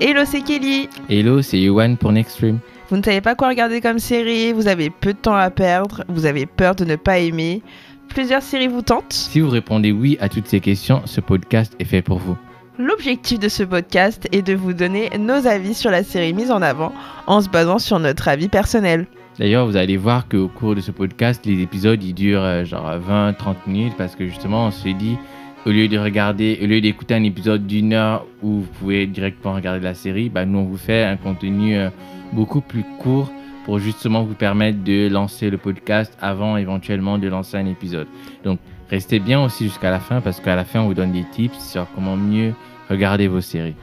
Hello, 0.00 0.22
c'est 0.24 0.40
Kelly. 0.40 0.88
Hello, 1.08 1.42
c'est 1.42 1.60
Yohan 1.60 1.96
pour 1.96 2.12
Nextstream. 2.12 2.58
Vous 2.88 2.96
ne 2.96 3.02
savez 3.02 3.20
pas 3.20 3.34
quoi 3.34 3.48
regarder 3.48 3.80
comme 3.80 3.98
série, 3.98 4.52
vous 4.52 4.66
avez 4.66 4.90
peu 4.90 5.12
de 5.12 5.18
temps 5.18 5.36
à 5.36 5.50
perdre, 5.50 6.04
vous 6.08 6.26
avez 6.26 6.46
peur 6.46 6.74
de 6.74 6.84
ne 6.84 6.96
pas 6.96 7.18
aimer. 7.18 7.62
Plusieurs 8.08 8.42
séries 8.42 8.66
vous 8.66 8.82
tentent 8.82 9.12
Si 9.12 9.40
vous 9.40 9.50
répondez 9.50 9.92
oui 9.92 10.18
à 10.20 10.28
toutes 10.28 10.48
ces 10.48 10.58
questions, 10.58 11.02
ce 11.04 11.20
podcast 11.20 11.76
est 11.78 11.84
fait 11.84 12.02
pour 12.02 12.18
vous. 12.18 12.36
L'objectif 12.78 13.38
de 13.38 13.48
ce 13.48 13.62
podcast 13.62 14.26
est 14.32 14.42
de 14.42 14.54
vous 14.54 14.72
donner 14.72 15.10
nos 15.18 15.46
avis 15.46 15.74
sur 15.74 15.90
la 15.90 16.02
série 16.02 16.32
mise 16.32 16.50
en 16.50 16.62
avant 16.62 16.92
en 17.26 17.40
se 17.40 17.48
basant 17.48 17.78
sur 17.78 17.98
notre 18.00 18.26
avis 18.26 18.48
personnel. 18.48 19.06
D'ailleurs, 19.38 19.66
vous 19.66 19.76
allez 19.76 19.96
voir 19.96 20.28
qu'au 20.28 20.48
cours 20.48 20.74
de 20.74 20.80
ce 20.80 20.90
podcast, 20.90 21.44
les 21.46 21.62
épisodes 21.62 22.02
ils 22.02 22.14
durent 22.14 22.42
euh, 22.42 22.64
genre 22.64 22.90
20-30 22.90 23.34
minutes 23.66 23.94
parce 23.96 24.16
que 24.16 24.26
justement, 24.26 24.66
on 24.66 24.70
s'est 24.70 24.94
dit, 24.94 25.16
au 25.66 25.70
lieu 25.70 25.88
de 25.88 25.98
regarder, 25.98 26.58
au 26.62 26.66
lieu 26.66 26.80
d'écouter 26.80 27.14
un 27.14 27.24
épisode 27.24 27.66
d'une 27.66 27.92
heure 27.92 28.26
où 28.42 28.60
vous 28.60 28.68
pouvez 28.78 29.06
directement 29.06 29.54
regarder 29.54 29.80
la 29.80 29.94
série, 29.94 30.28
bah, 30.28 30.44
nous 30.44 30.58
on 30.58 30.64
vous 30.64 30.76
fait 30.76 31.04
un 31.04 31.16
contenu 31.16 31.76
euh, 31.76 31.90
beaucoup 32.32 32.60
plus 32.60 32.84
court 32.98 33.30
pour 33.64 33.78
justement 33.78 34.22
vous 34.22 34.34
permettre 34.34 34.82
de 34.82 35.08
lancer 35.08 35.50
le 35.50 35.58
podcast 35.58 36.16
avant 36.20 36.56
éventuellement 36.56 37.18
de 37.18 37.28
lancer 37.28 37.56
un 37.56 37.66
épisode. 37.66 38.06
Donc 38.44 38.58
restez 38.88 39.18
bien 39.18 39.42
aussi 39.42 39.64
jusqu'à 39.64 39.90
la 39.90 40.00
fin 40.00 40.20
parce 40.20 40.40
qu'à 40.40 40.56
la 40.56 40.64
fin 40.64 40.80
on 40.80 40.86
vous 40.86 40.94
donne 40.94 41.12
des 41.12 41.24
tips 41.24 41.58
sur 41.58 41.86
comment 41.94 42.16
mieux 42.16 42.54
regarder 42.88 43.28
vos 43.28 43.40
séries. 43.40 43.76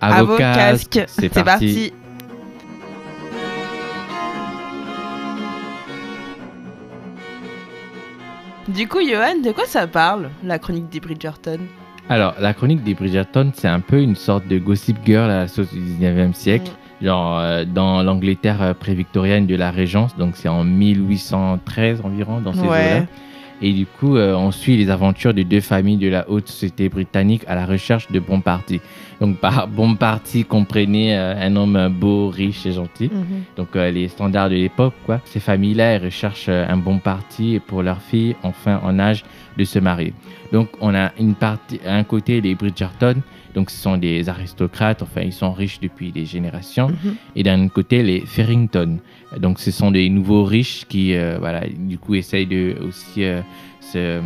À, 0.00 0.22
vos 0.22 0.36
casques, 0.36 1.04
c'est 1.06 1.28
parti. 1.28 1.44
parti. 1.44 1.92
Du 8.74 8.86
coup, 8.86 9.00
Johan, 9.00 9.40
de 9.42 9.50
quoi 9.50 9.64
ça 9.66 9.88
parle, 9.88 10.30
la 10.44 10.60
chronique 10.60 10.88
des 10.90 11.00
Bridgerton? 11.00 11.58
Alors, 12.08 12.34
la 12.38 12.54
chronique 12.54 12.84
des 12.84 12.94
Bridgerton, 12.94 13.50
c'est 13.52 13.66
un 13.66 13.80
peu 13.80 14.00
une 14.00 14.14
sorte 14.14 14.46
de 14.46 14.58
gossip 14.58 14.96
girl 15.04 15.28
à 15.28 15.38
la 15.38 15.48
sauce 15.48 15.72
du 15.72 15.80
19e 15.80 16.32
siècle. 16.32 16.70
Mm. 17.00 17.04
Genre, 17.04 17.38
euh, 17.38 17.64
dans 17.64 18.02
l'Angleterre 18.04 18.62
euh, 18.62 18.74
pré-victorienne 18.74 19.46
de 19.46 19.56
la 19.56 19.72
Régence, 19.72 20.16
donc 20.16 20.36
c'est 20.36 20.48
en 20.48 20.62
1813 20.62 22.02
environ, 22.04 22.40
dans 22.40 22.52
ces 22.52 22.60
eaux-là. 22.60 23.06
Et 23.62 23.72
du 23.72 23.86
coup, 23.86 24.16
euh, 24.16 24.34
on 24.34 24.50
suit 24.50 24.76
les 24.76 24.90
aventures 24.90 25.34
de 25.34 25.42
deux 25.42 25.60
familles 25.60 25.96
de 25.96 26.08
la 26.08 26.28
haute 26.30 26.48
société 26.48 26.88
britannique 26.88 27.42
à 27.46 27.54
la 27.54 27.66
recherche 27.66 28.10
de 28.10 28.18
bons 28.20 28.40
partis. 28.40 28.80
Donc, 29.20 29.38
par 29.38 29.68
bon 29.68 29.96
parti, 29.96 30.44
comprenez 30.44 31.14
un 31.16 31.54
homme 31.56 31.88
beau, 31.88 32.28
riche 32.28 32.64
et 32.66 32.72
gentil. 32.72 33.08
Mm-hmm. 33.08 33.56
Donc, 33.56 33.74
les 33.74 34.08
standards 34.08 34.50
de 34.50 34.56
l'époque, 34.56 34.94
quoi. 35.04 35.20
Ces 35.24 35.40
familles-là, 35.40 35.92
elles 35.92 36.04
recherchent 36.04 36.48
un 36.48 36.76
bon 36.76 36.98
parti 36.98 37.60
pour 37.66 37.82
leur 37.82 38.00
fille, 38.00 38.34
enfin 38.42 38.80
en 38.82 38.98
âge 38.98 39.24
de 39.58 39.64
se 39.64 39.78
marier. 39.78 40.14
Donc, 40.52 40.68
on 40.80 40.94
a 40.94 41.12
une 41.18 41.34
partie, 41.34 41.80
un 41.86 42.04
côté 42.04 42.40
les 42.40 42.54
Bridgerton, 42.54 43.16
donc 43.54 43.70
ce 43.70 43.80
sont 43.80 43.96
des 43.96 44.28
aristocrates, 44.28 45.02
enfin 45.02 45.22
ils 45.22 45.32
sont 45.32 45.52
riches 45.52 45.80
depuis 45.80 46.12
des 46.12 46.24
générations. 46.24 46.88
Mhm. 46.88 47.14
Et 47.36 47.42
d'un 47.42 47.68
côté, 47.68 48.02
les 48.02 48.20
Farrington, 48.20 48.98
donc 49.38 49.58
ce 49.58 49.70
sont 49.70 49.90
des 49.90 50.08
nouveaux 50.08 50.44
riches 50.44 50.86
qui, 50.88 51.14
euh, 51.14 51.36
voilà, 51.38 51.62
du 51.68 51.98
coup 51.98 52.14
essayent 52.14 52.46
de 52.46 52.76
aussi 52.86 53.24
euh, 53.24 53.40
se 53.80 54.20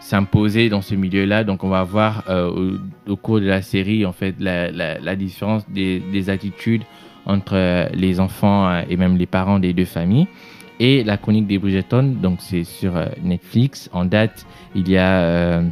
s'imposer 0.00 0.68
dans 0.68 0.82
ce 0.82 0.94
milieu-là. 0.94 1.44
Donc 1.44 1.64
on 1.64 1.68
va 1.68 1.82
voir 1.82 2.24
euh, 2.28 2.76
au, 3.08 3.16
cours 3.16 3.40
de 3.40 3.46
la 3.46 3.62
série 3.62 4.04
en 4.04 4.12
fait 4.12 4.34
la, 4.38 4.70
la, 4.70 5.16
différence 5.16 5.68
des, 5.70 5.98
des, 5.98 6.28
attitudes 6.28 6.82
entre 7.24 7.88
les 7.94 8.20
enfants 8.20 8.82
et 8.88 8.98
même 8.98 9.16
les 9.16 9.24
parents 9.24 9.58
des 9.58 9.72
deux 9.72 9.86
familles. 9.86 10.26
Et 10.78 11.04
la 11.04 11.16
chronique 11.16 11.46
des 11.46 11.56
Bridgerton, 11.56 12.16
donc 12.20 12.40
c'est 12.40 12.64
sur 12.64 12.92
Netflix. 13.22 13.88
En 13.94 14.04
date, 14.04 14.44
il 14.74 14.90
y 14.90 14.98
a 14.98 15.62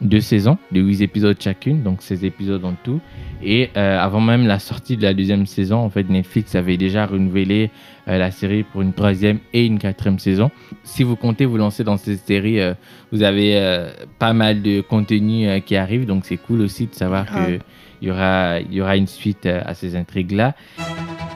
deux 0.00 0.20
saisons 0.20 0.58
de 0.72 0.80
huit 0.80 1.00
épisodes 1.02 1.36
chacune, 1.40 1.82
donc 1.82 2.02
16 2.02 2.24
épisodes 2.24 2.64
en 2.64 2.74
tout. 2.82 3.00
Et 3.42 3.70
euh, 3.76 3.98
avant 3.98 4.20
même 4.20 4.46
la 4.46 4.58
sortie 4.58 4.96
de 4.96 5.02
la 5.02 5.14
deuxième 5.14 5.46
saison, 5.46 5.78
en 5.78 5.90
fait, 5.90 6.08
Netflix 6.08 6.54
avait 6.54 6.76
déjà 6.76 7.06
renouvelé 7.06 7.70
euh, 8.08 8.18
la 8.18 8.30
série 8.30 8.62
pour 8.62 8.82
une 8.82 8.92
troisième 8.92 9.38
et 9.52 9.64
une 9.64 9.78
quatrième 9.78 10.18
saison. 10.18 10.50
Si 10.84 11.02
vous 11.02 11.16
comptez 11.16 11.44
vous 11.44 11.56
lancer 11.56 11.84
dans 11.84 11.96
cette 11.96 12.26
série, 12.26 12.60
euh, 12.60 12.74
vous 13.12 13.22
avez 13.22 13.88
pas 14.18 14.32
mal 14.32 14.62
de 14.62 14.80
contenu 14.80 15.60
qui 15.62 15.76
arrive, 15.76 16.04
donc 16.06 16.24
c'est 16.26 16.36
cool 16.36 16.60
aussi 16.60 16.86
de 16.86 16.94
savoir 16.94 17.26
qu'il 17.26 17.60
ah. 17.60 18.02
y 18.02 18.10
aura, 18.10 18.60
y 18.60 18.80
aura 18.80 18.96
une 18.96 19.06
suite 19.06 19.46
à 19.46 19.74
ces 19.74 19.96
intrigues-là. 19.96 20.54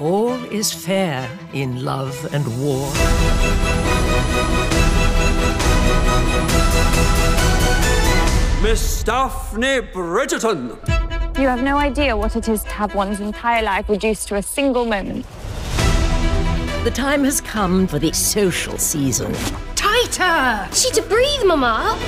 All 0.00 0.36
is 0.52 0.72
fair 0.72 1.28
in 1.54 1.84
love 1.84 2.28
and 2.34 2.44
war. 2.60 2.92
Miss 8.62 9.02
Daphne 9.02 9.80
Bridgerton. 9.92 10.78
You 11.36 11.48
have 11.48 11.64
no 11.64 11.78
idea 11.78 12.16
what 12.16 12.36
it 12.36 12.48
is 12.48 12.62
to 12.62 12.68
have 12.68 12.94
one's 12.94 13.18
entire 13.18 13.60
life 13.60 13.88
reduced 13.88 14.28
to 14.28 14.36
a 14.36 14.42
single 14.42 14.84
moment. 14.84 15.26
The 16.84 16.92
time 16.94 17.24
has 17.24 17.40
come 17.40 17.88
for 17.88 17.98
the 17.98 18.12
social 18.12 18.78
season. 18.78 19.34
Tighter! 19.74 20.72
She 20.72 20.92
to 20.92 21.02
breathe, 21.02 21.44
Mama! 21.44 21.98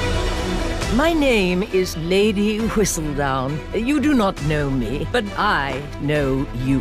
My 0.95 1.13
name 1.13 1.65
is 1.65 1.97
Lady 1.97 2.61
Whistledown. 2.61 3.59
You 3.75 3.99
do 3.99 4.15
not 4.15 4.41
know 4.47 4.71
me, 4.71 5.09
but 5.11 5.25
I 5.37 5.83
know 6.03 6.47
you. 6.59 6.79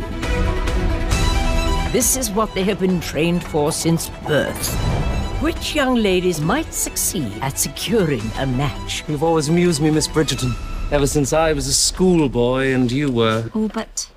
This 1.92 2.16
is 2.16 2.30
what 2.30 2.54
they 2.54 2.64
have 2.64 2.80
been 2.80 3.02
trained 3.02 3.44
for 3.44 3.72
since 3.72 4.10
birth. 4.28 5.12
Which 5.44 5.76
young 5.76 5.96
ladies 5.96 6.40
might 6.40 6.74
succeed 6.74 7.30
at 7.42 7.59
securing 7.59 8.22
a 8.40 8.46
match? 8.46 9.04
You've 9.09 9.24
always 9.24 9.50
amused 9.50 9.81
me, 9.81 9.92
Miss 9.92 10.08
Bridgerton. 10.08 10.56
Ever 10.90 11.06
since 11.06 11.34
I 11.34 11.52
was 11.52 11.68
a 11.68 11.74
schoolboy 11.74 12.72
and 12.74 12.90
you 12.90 13.12
were. 13.12 13.52
Oh, 13.54 13.68
but 13.68 14.09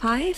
five? 0.00 0.36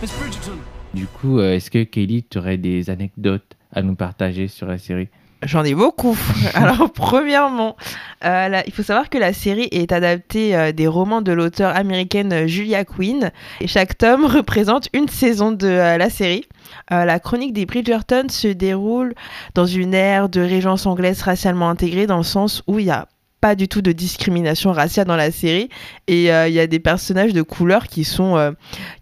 Miss 0.00 0.10
Bridgerton. 0.18 0.58
Du 0.92 1.06
coup, 1.06 1.38
euh, 1.38 1.54
est-ce 1.54 1.70
que 1.70 1.84
Kelly, 1.84 2.24
tu 2.24 2.38
aurais 2.38 2.56
des 2.56 2.90
anecdotes 2.90 3.54
à 3.72 3.82
nous 3.82 3.94
partager 3.94 4.48
sur 4.48 4.66
la 4.66 4.76
série 4.76 5.08
J'en 5.42 5.64
ai 5.64 5.74
beaucoup. 5.74 6.18
Alors, 6.54 6.92
premièrement, 6.92 7.76
euh, 8.24 8.60
il 8.66 8.72
faut 8.72 8.82
savoir 8.82 9.08
que 9.08 9.18
la 9.18 9.32
série 9.32 9.68
est 9.70 9.90
adaptée 9.92 10.54
euh, 10.54 10.72
des 10.72 10.86
romans 10.86 11.22
de 11.22 11.32
l'auteur 11.32 11.74
américaine 11.74 12.46
Julia 12.46 12.84
Quinn. 12.84 13.30
Et 13.60 13.66
chaque 13.66 13.96
tome 13.96 14.24
représente 14.26 14.88
une 14.92 15.08
saison 15.08 15.52
de 15.52 15.68
la 15.68 16.10
série. 16.10 16.44
Euh, 16.92 17.04
la 17.04 17.18
chronique 17.20 17.52
des 17.52 17.66
Bridgerton 17.66 18.26
se 18.28 18.48
déroule 18.48 19.14
dans 19.54 19.66
une 19.66 19.94
ère 19.94 20.28
de 20.28 20.40
régence 20.40 20.86
anglaise 20.86 21.22
racialement 21.22 21.70
intégrée, 21.70 22.06
dans 22.06 22.18
le 22.18 22.22
sens 22.22 22.62
où 22.66 22.78
il 22.78 22.86
n'y 22.86 22.90
a 22.90 23.08
pas 23.40 23.54
du 23.54 23.68
tout 23.68 23.80
de 23.80 23.92
discrimination 23.92 24.70
raciale 24.72 25.06
dans 25.06 25.16
la 25.16 25.30
série 25.30 25.70
et 26.06 26.30
euh, 26.30 26.46
il 26.46 26.52
y 26.52 26.60
a 26.60 26.66
des 26.66 26.78
personnages 26.78 27.32
de 27.32 27.40
couleur 27.40 27.86
qui 27.86 28.04
sont 28.04 28.36
euh, 28.36 28.52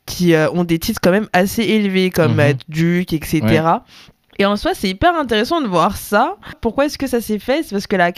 qui 0.06 0.32
ont 0.52 0.62
des 0.62 0.78
titres 0.78 1.00
quand 1.02 1.10
même 1.10 1.28
assez 1.32 1.62
élevés 1.62 2.10
comme 2.10 2.36
mm 2.36 2.54
duc 2.68 3.12
etc 3.12 3.62
Et 4.38 4.46
en 4.46 4.56
soi, 4.56 4.70
c'est 4.74 4.88
hyper 4.88 5.16
intéressant 5.16 5.60
de 5.60 5.66
voir 5.66 5.96
ça. 5.96 6.36
Pourquoi 6.60 6.86
est-ce 6.86 6.96
que 6.96 7.06
ça 7.08 7.20
s'est 7.20 7.40
fait? 7.40 7.64
C'est 7.64 7.74
parce 7.74 7.86
que 7.86 7.96
la 7.96 8.12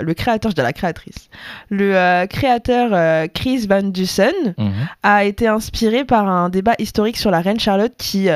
le 0.00 0.12
créateur, 0.14 0.50
je 0.50 0.54
dis 0.54 0.62
la 0.62 0.72
créatrice, 0.72 1.28
le 1.68 2.26
créateur 2.26 3.28
Chris 3.34 3.66
Van 3.66 3.82
Dusen 3.82 4.54
mhm. 4.56 4.72
a 5.02 5.24
été 5.24 5.48
inspiré 5.48 6.04
par 6.04 6.28
un 6.28 6.48
débat 6.48 6.74
historique 6.78 7.16
sur 7.16 7.30
la 7.30 7.40
reine 7.40 7.58
Charlotte 7.58 7.92
qui 7.98 8.28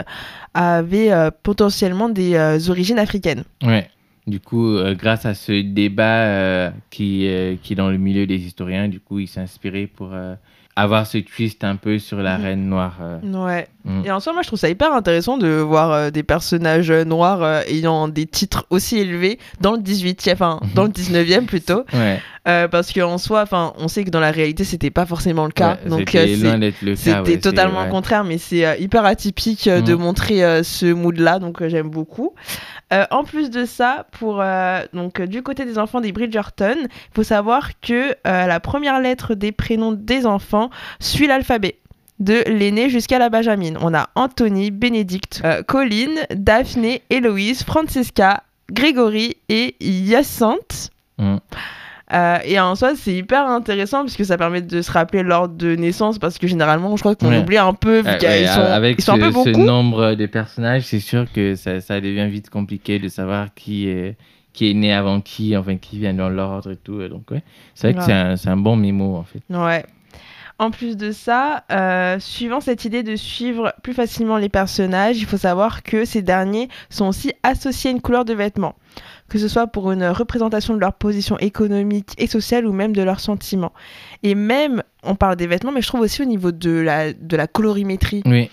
avait 0.55 1.13
euh, 1.13 1.31
potentiellement 1.43 2.09
des 2.09 2.35
euh, 2.35 2.59
origines 2.69 2.99
africaines. 2.99 3.45
Ouais. 3.63 3.89
Du 4.27 4.39
coup, 4.39 4.77
euh, 4.77 4.95
grâce 4.95 5.27
à 5.27 5.35
ce 5.35 5.63
débat 5.63 6.73
qui, 6.91 7.29
qui 7.63 7.73
est 7.73 7.77
dans 7.77 7.91
le 7.91 7.99
milieu 7.99 8.27
des 8.27 8.39
historiens, 8.39 8.89
du 8.89 9.01
coup, 9.01 9.19
il 9.19 9.27
s'est 9.27 9.41
inspiré 9.41 9.87
pour 9.87 10.11
avoir 10.77 11.07
ce 11.07 11.19
twist 11.19 11.65
un 11.65 11.77
peu 11.77 11.99
sur 11.99 12.19
la 12.19 12.39
mm. 12.39 12.43
reine 12.43 12.69
noire. 12.69 12.99
Ouais. 13.23 13.69
Mm. 13.85 14.07
Et 14.07 14.11
en 14.11 14.21
soi, 14.21 14.33
moi, 14.33 14.43
je 14.43 14.49
trouve 14.49 14.59
ça 14.59 14.69
hyper 14.69 14.93
intéressant 14.93 15.39
de 15.39 15.49
voir 15.49 16.11
des 16.11 16.23
personnages 16.23 16.91
noirs 16.91 17.63
ayant 17.69 18.09
des 18.09 18.27
titres 18.27 18.67
aussi 18.71 18.99
élevés 18.99 19.39
dans 19.61 19.73
le 19.73 19.79
18e, 19.79 20.33
enfin, 20.33 20.61
dans 20.75 20.85
le 20.85 20.91
19e 20.91 21.47
plutôt. 21.47 21.85
Ouais. 21.93 22.21
Euh, 22.49 22.67
parce 22.67 22.93
qu'en 22.93 23.19
soi, 23.19 23.43
enfin, 23.43 23.73
on 23.79 23.87
sait 23.87 24.03
que 24.03 24.11
dans 24.11 24.19
la 24.19 24.33
réalité, 24.33 24.65
c'était 24.65 24.91
pas 24.91 25.07
forcément 25.07 25.45
le 25.45 25.53
cas. 25.53 25.79
donc 25.87 26.13
euh, 26.17 26.73
c'était 26.97 27.39
totalement 27.39 27.85
le 27.85 27.91
contraire, 27.91 28.25
mais 28.25 28.39
c'est 28.39 28.67
euh, 28.67 28.75
hyper 28.77 29.05
atypique 29.05 29.69
de 29.69 29.95
mm. 29.95 29.99
montrer 29.99 30.65
ce 30.65 30.93
mood-là, 30.93 31.39
donc 31.39 31.65
j'aime 31.69 31.89
beaucoup. 31.89 32.35
en 32.91 33.23
plus 33.23 33.51
de 33.51 33.65
ça, 33.65 34.07
pour 34.13 34.43
donc 34.93 35.23
du 35.23 35.43
côté 35.43 35.65
des 35.65 35.79
enfants 35.79 36.01
des 36.01 36.11
Bridgerton, 36.11 36.77
il 36.83 37.15
faut 37.15 37.23
savoir 37.23 37.79
que 37.81 38.17
la 38.25 38.61
première 38.61 39.01
lettre 39.01 39.35
des 39.35 39.53
prénoms 39.53 39.93
des 39.93 40.27
enfants 40.27 40.71
suit 40.99 41.29
l'alphabet 41.29 41.79
de 42.19 42.43
l'aîné 42.47 42.91
jusqu'à 42.91 43.19
la 43.19 43.29
Benjamin. 43.31 43.75
On 43.81 43.95
a 43.95 44.11
Anthony, 44.17 44.71
Bénédicte, 44.71 45.43
Colline, 45.69 46.19
Daphné, 46.35 47.03
Héloïse, 47.11 47.63
Francesca, 47.63 48.43
Grégory 48.71 49.37
et 49.49 49.77
Hyacinthe. 49.81 50.91
Mm. 51.19 51.37
Euh, 52.13 52.39
et 52.45 52.61
en 52.61 52.75
soi, 52.75 52.95
c'est 52.95 53.15
hyper 53.15 53.47
intéressant 53.47 54.03
parce 54.03 54.17
que 54.17 54.25
ça 54.25 54.37
permet 54.37 54.61
de 54.61 54.83
se 54.83 54.93
rappeler 54.93 55.23
l'ordre 55.23 55.55
de 55.55 55.75
naissance 55.77 56.19
parce 56.19 56.39
que 56.39 56.47
généralement, 56.47 56.95
je 56.97 57.03
crois 57.03 57.15
qu'on 57.15 57.35
oublie 57.35 57.57
un 57.57 57.75
peu 57.75 58.03
sont, 58.03 58.09
avec 58.09 59.01
ce, 59.01 59.11
un 59.11 59.33
peu 59.33 59.53
nombre 59.53 60.15
de 60.15 60.27
personnages, 60.27 60.83
c'est 60.83 61.01
sûr 61.01 61.27
que 61.33 61.55
ça, 61.55 61.81
ça, 61.81 62.01
devient 62.01 62.29
vite 62.29 62.51
compliqué 62.51 62.99
de 62.99 63.09
savoir 63.09 63.55
qui 63.55 63.89
est 63.89 64.17
qui 64.53 64.71
est 64.71 64.75
né 64.75 64.93
avant 64.93 65.23
qui, 65.23 65.57
enfin 65.57 65.77
qui 65.79 65.99
vient 65.99 66.13
dans 66.13 66.29
l'ordre 66.29 66.73
et 66.73 66.77
tout. 66.77 67.09
Donc 67.09 67.31
ouais, 67.31 67.43
c'est 67.75 67.93
vrai 67.93 67.99
que 67.99 68.05
c'est 68.05 68.49
un, 68.49 68.53
un, 68.53 68.57
bon 68.59 68.77
mémo 68.77 69.17
en 69.17 69.25
fait. 69.25 69.41
Ouais. 69.49 69.85
En 70.63 70.71
plus 70.71 70.97
de 70.97 71.11
ça, 71.11 71.65
euh, 71.73 72.21
suivant 72.21 72.61
cette 72.61 72.85
idée 72.85 73.03
de 73.03 73.17
suivre 73.17 73.75
plus 73.83 73.95
facilement 73.95 74.37
les 74.37 74.49
personnages, 74.49 75.19
il 75.19 75.27
faut 75.27 75.37
savoir 75.37 75.83
que 75.83 76.05
ces 76.05 76.23
derniers 76.23 76.69
sont 76.89 77.07
aussi 77.07 77.33
associés 77.43 77.91
à 77.91 77.93
une 77.93 78.01
couleur 78.01 78.25
de 78.25 78.33
vêtements, 78.33 78.77
que 79.33 79.39
ce 79.39 79.49
soit 79.49 79.67
pour 79.67 79.91
une 79.93 80.05
représentation 80.05 80.75
de 80.75 80.79
leur 80.79 80.93
position 80.93 81.39
économique 81.39 82.11
et 82.19 82.27
sociale 82.27 82.67
ou 82.67 82.73
même 82.75 82.95
de 82.95 83.01
leurs 83.01 83.19
sentiments. 83.19 83.73
Et 84.23 84.35
même, 84.35 84.83
on 85.03 85.15
parle 85.15 85.37
des 85.37 85.47
vêtements, 85.47 85.73
mais 85.73 85.81
je 85.81 85.87
trouve 85.87 86.03
aussi 86.03 86.21
au 86.21 86.27
niveau 86.27 86.53
de 86.53 86.71
la, 86.71 87.15
de 87.15 87.35
la 87.35 87.47
colorimétrie. 87.47 88.23
Oui. 88.27 88.51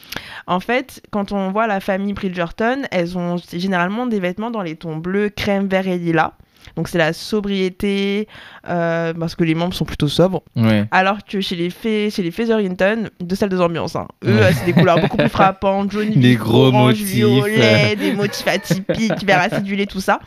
En 0.48 0.62
fait, 0.62 1.04
quand 1.12 1.34
on 1.34 1.52
voit 1.52 1.68
la 1.68 1.82
famille 1.82 2.14
Bridgerton, 2.14 2.84
elles 2.92 3.18
ont 3.18 3.36
généralement 3.52 4.06
des 4.06 4.22
vêtements 4.22 4.52
dans 4.52 4.62
les 4.62 4.78
tons 4.78 4.96
bleu, 4.96 5.28
crème, 5.28 5.68
vert 5.68 5.86
et 5.86 5.98
lilas. 5.98 6.32
Donc 6.76 6.88
c'est 6.88 6.98
la 6.98 7.12
sobriété, 7.12 8.30
euh, 8.70 9.14
parce 9.14 9.36
que 9.36 9.44
les 9.44 9.56
membres 9.56 9.74
sont 9.74 9.84
plutôt 9.84 10.08
sobres. 10.08 10.44
Alors 10.92 11.18
que 11.26 11.42
chez 11.42 11.58
les, 11.58 11.70
Fé 11.70 12.10
chez 12.10 12.24
les 12.24 12.32
Featherington, 12.32 13.10
deux 13.20 13.36
salles, 13.36 13.50
de 13.50 13.58
ambiances. 13.58 13.98
Hein. 13.98 14.08
Eux, 14.24 14.40
c'est 14.54 14.66
des 14.66 14.74
couleurs 14.74 15.02
beaucoup 15.02 15.18
plus 15.18 15.28
frappantes, 15.30 15.92
jaune, 15.92 16.12
des 16.16 16.36
gros 16.36 16.72
motifs. 16.72 17.06
violet, 17.06 17.98
des 17.98 18.14
motifs 18.14 18.48
atypiques, 18.48 19.26
vert 19.26 19.42
acidulé, 19.42 19.88
tout 19.88 20.00
ça. 20.00 20.20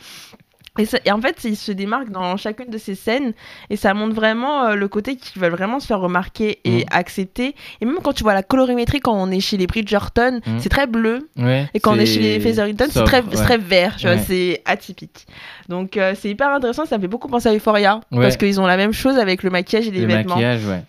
Et, 0.79 1.11
en 1.11 1.21
fait, 1.21 1.37
il 1.43 1.55
se 1.55 1.71
démarque 1.71 2.09
dans 2.09 2.35
chacune 2.35 2.71
de 2.71 2.79
ces 2.79 2.95
scènes 2.95 3.33
et 3.69 3.75
ça 3.75 3.93
montre 3.93 4.15
vraiment 4.15 4.65
euh, 4.65 4.75
le 4.75 4.87
côté 4.87 5.17
qu'ils 5.17 5.39
veulent 5.39 5.51
vraiment 5.51 5.79
se 5.79 5.85
faire 5.85 5.99
remarquer 5.99 6.59
et 6.63 6.79
mm. 6.79 6.87
accepter. 6.89 7.55
Et 7.79 7.85
même 7.85 7.99
quand 8.03 8.13
tu 8.13 8.23
vois 8.23 8.33
la 8.33 8.41
colorimétrie, 8.41 8.99
quand 8.99 9.13
on 9.13 9.29
est 9.29 9.39
chez 9.39 9.57
les 9.57 9.67
Bridgerton, 9.67 10.39
mm. 10.43 10.59
c'est 10.59 10.69
très 10.69 10.87
bleu. 10.87 11.29
et 11.37 11.79
quand 11.79 11.95
on 11.95 11.99
est 11.99 12.07
chez 12.07 12.19
les 12.19 12.39
Featherington, 12.39 12.87
c'est 12.89 13.03
très, 13.03 13.21
très, 13.21 13.57
vert. 13.59 13.97
C'est 14.25 14.63
atypique. 14.65 15.27
Donc 15.69 15.95
euh, 15.95 16.13
c'est 16.19 16.29
hyper 16.29 16.49
intéressant. 16.49 16.85
Ça 16.85 16.97
me 16.97 17.01
fait 17.01 17.07
beaucoup 17.07 17.27
penser 17.27 17.49
à 17.49 17.53
Euphoria 17.53 18.01
parce 18.11 18.37
qu'ils 18.37 18.59
ont 18.59 18.65
la 18.65 18.77
même 18.77 18.93
chose 18.93 19.17
avec 19.17 19.43
le 19.43 19.51
maquillage 19.51 19.87
et 19.87 19.91
les 19.91 20.01
le 20.01 20.07
vêtements. 20.07 20.35
Maquillage. 20.35 20.83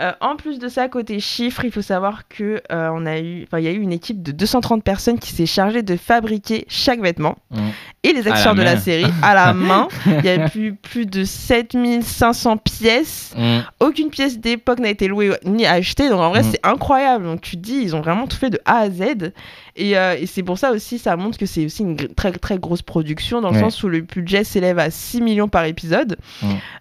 Euh, 0.00 0.12
en 0.20 0.34
plus 0.34 0.58
de 0.58 0.68
ça, 0.68 0.88
côté 0.88 1.20
chiffres, 1.20 1.64
il 1.64 1.70
faut 1.70 1.82
savoir 1.82 2.26
que 2.28 2.60
euh, 2.72 2.90
on 2.92 3.06
a 3.06 3.20
eu, 3.20 3.46
il 3.52 3.60
y 3.60 3.68
a 3.68 3.70
eu 3.70 3.80
une 3.80 3.92
équipe 3.92 4.24
de 4.24 4.32
230 4.32 4.82
personnes 4.82 5.20
qui 5.20 5.30
s'est 5.30 5.46
chargée 5.46 5.82
de 5.82 5.96
fabriquer 5.96 6.64
chaque 6.68 7.00
vêtement 7.00 7.36
mmh. 7.52 7.58
et 8.02 8.12
les 8.12 8.26
acteurs 8.26 8.56
de 8.56 8.62
la 8.62 8.76
série 8.76 9.06
à 9.22 9.34
la 9.34 9.54
main. 9.54 9.86
Il 10.06 10.24
y 10.24 10.30
a 10.30 10.48
plus, 10.48 10.74
plus 10.74 11.06
de 11.06 11.22
7500 11.22 12.56
pièces. 12.56 13.34
Mmh. 13.36 13.58
Aucune 13.78 14.10
pièce 14.10 14.40
d'époque 14.40 14.80
n'a 14.80 14.90
été 14.90 15.06
louée 15.06 15.30
ni 15.44 15.64
achetée. 15.64 16.08
Donc 16.08 16.20
en 16.20 16.30
vrai, 16.30 16.42
mmh. 16.42 16.50
c'est 16.50 16.66
incroyable. 16.66 17.24
Donc 17.26 17.40
tu 17.40 17.56
te 17.56 17.62
dis, 17.62 17.76
ils 17.80 17.94
ont 17.94 18.00
vraiment 18.00 18.26
tout 18.26 18.36
fait 18.36 18.50
de 18.50 18.58
A 18.64 18.78
à 18.78 18.90
Z. 18.90 19.32
Euh, 19.80 20.16
et, 20.18 20.26
c'est 20.26 20.42
pour 20.42 20.58
ça 20.58 20.70
aussi, 20.70 20.98
ça 20.98 21.16
montre 21.16 21.38
que 21.38 21.46
c'est 21.46 21.64
aussi 21.64 21.82
une 21.82 21.96
très 21.96 22.32
très 22.32 22.58
grosse 22.58 22.82
production 22.82 23.40
dans 23.40 23.50
le 23.50 23.58
sens 23.58 23.82
où 23.82 23.88
le 23.88 24.00
budget 24.00 24.44
s'élève 24.44 24.78
à 24.78 24.90
6 24.90 25.20
millions 25.20 25.48
par 25.48 25.64
épisode. 25.64 26.16